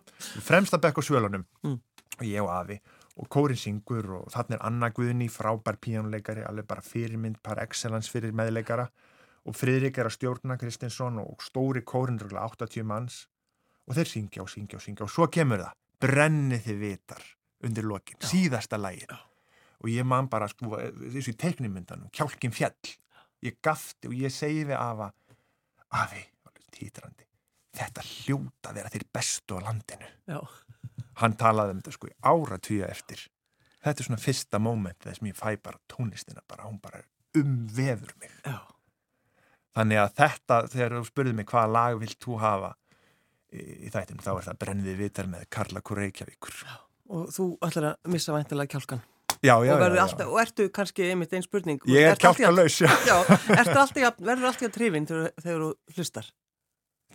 Fremsta 0.41 0.77
bekk 0.81 0.97
á 0.97 1.03
svölunum 1.05 1.45
Mm. 1.63 1.79
og 2.19 2.25
ég 2.25 2.41
og 2.41 2.49
afi 2.49 2.79
og 3.17 3.29
kórin 3.29 3.55
syngur 3.55 4.09
og 4.21 4.31
þannig 4.33 4.57
er 4.57 4.65
Anna 4.65 4.89
Guðni 4.89 5.29
frábær 5.29 5.77
píjánuleikari, 5.79 6.43
alveg 6.47 6.65
bara 6.67 6.81
fyrirmynd 6.81 7.37
par 7.43 7.59
excellence 7.63 8.09
fyrir 8.11 8.33
meðleikara 8.33 8.89
og 9.45 9.53
Friðrik 9.55 9.97
er 9.99 10.09
að 10.09 10.17
stjórna 10.17 10.57
Kristinsson 10.57 11.19
og 11.21 11.37
stóri 11.39 11.81
kórin 11.85 12.17
er 12.19 12.25
örugglega 12.25 12.49
80 12.65 12.83
manns 12.83 13.27
og 13.87 13.95
þeir 13.95 14.09
syngja 14.09 14.41
og 14.41 14.49
syngja 14.49 14.75
og 14.75 14.81
syngja 14.81 15.03
og 15.05 15.09
svo 15.13 15.27
kemur 15.31 15.61
það, 15.61 15.73
brenni 16.01 16.57
þið 16.57 16.79
vitar 16.81 17.23
undir 17.63 17.83
lokin, 17.87 18.17
síðasta 18.19 18.77
lægin 18.81 19.13
og 19.15 19.87
ég 19.91 20.03
man 20.03 20.27
bara 20.27 20.47
sko 20.49 20.75
þessu 20.75 21.31
í 21.31 21.37
teiknimyndanum, 21.37 22.09
kjálkin 22.11 22.51
fjall 22.51 22.73
ég 23.45 23.59
gafti 23.63 24.09
og 24.09 24.17
ég 24.17 24.33
segi 24.33 24.65
við 24.67 24.77
afa 24.79 25.11
afi, 26.01 26.21
títrandi 26.75 27.25
þetta 27.75 28.03
hljóta 28.07 28.73
vera 28.75 28.91
þér 28.91 29.07
bestu 29.15 29.57
á 29.59 29.65
landinu 29.67 30.07
Já. 30.29 30.39
hann 31.21 31.35
talaði 31.39 31.75
um 31.75 31.81
þetta 31.81 31.95
sko 31.95 32.09
í 32.11 32.15
áratvíja 32.31 32.91
eftir 32.91 33.25
þetta 33.85 34.01
er 34.01 34.07
svona 34.09 34.21
fyrsta 34.23 34.61
moment 34.63 35.03
þess 35.03 35.21
að 35.21 35.29
ég 35.31 35.39
fæ 35.39 35.49
bara 35.63 35.81
tónlistina 35.91 36.43
bara, 36.47 36.67
hún 36.69 36.79
bara 36.83 37.03
umvefur 37.35 38.15
mig 38.21 38.31
Já. 38.45 38.59
þannig 39.75 40.01
að 40.01 40.15
þetta, 40.21 40.61
þegar 40.71 40.97
þú 40.99 41.05
spurði 41.11 41.35
mig 41.39 41.51
hvaða 41.51 41.73
lag 41.75 41.99
vilt 42.01 42.19
þú 42.23 42.39
hafa 42.43 42.73
í, 43.51 43.61
í 43.87 43.91
þættinum, 43.91 44.23
þá 44.23 44.31
er 44.35 44.47
það 44.49 44.61
brenniði 44.63 44.97
vitar 45.03 45.31
með 45.31 45.47
Karla 45.51 45.83
Kureikjavíkur 45.85 46.63
já, 46.63 46.75
Og 47.05 47.27
þú 47.29 47.43
ætlar 47.61 47.91
að 47.91 48.07
missa 48.15 48.33
væntilega 48.33 48.71
kjálkan. 48.73 49.03
Já, 49.45 49.53
og, 49.57 49.65
já, 49.67 49.75
verður 49.79 49.99
já. 49.99 50.03
alltaf, 50.07 50.31
og 50.33 50.39
ertu 50.41 50.67
kannski 50.73 51.09
einmitt 51.11 51.33
einn 51.37 51.45
spurning. 51.45 51.79
ég 51.87 52.09
er 52.09 52.17
jafn- 54.03 54.25
verður 54.31 54.49
alltaf 54.51 54.73
trefin 54.75 55.05
þegar, 55.09 55.31
þú 55.45 55.69
hlustar. 55.97 56.31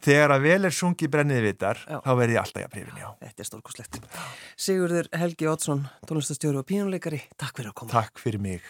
þegar 0.00 0.32
að 0.36 0.44
vel 0.48 0.64
er 0.64 0.74
sungið 0.76 1.10
brenniði 1.12 1.42
vitar 1.50 1.80
þá 1.84 2.12
verði 2.16 2.36
ég 2.38 2.42
alltaf 2.44 2.62
já 2.62 2.68
Þetta 3.20 3.44
er 3.44 3.48
stórkoslegt. 3.50 3.98
Sigurður 4.56 5.10
Helgi 5.20 5.50
Oddsson, 5.50 5.82
tónlistastjóri 6.08 6.62
og 6.62 6.66
pínuleikari, 6.70 7.20
takk 7.36 7.58
fyrir 7.60 7.74
að 7.74 7.80
koma. 7.82 7.90
takk 7.98 8.18
fyrir 8.22 8.40
mig 8.40 8.62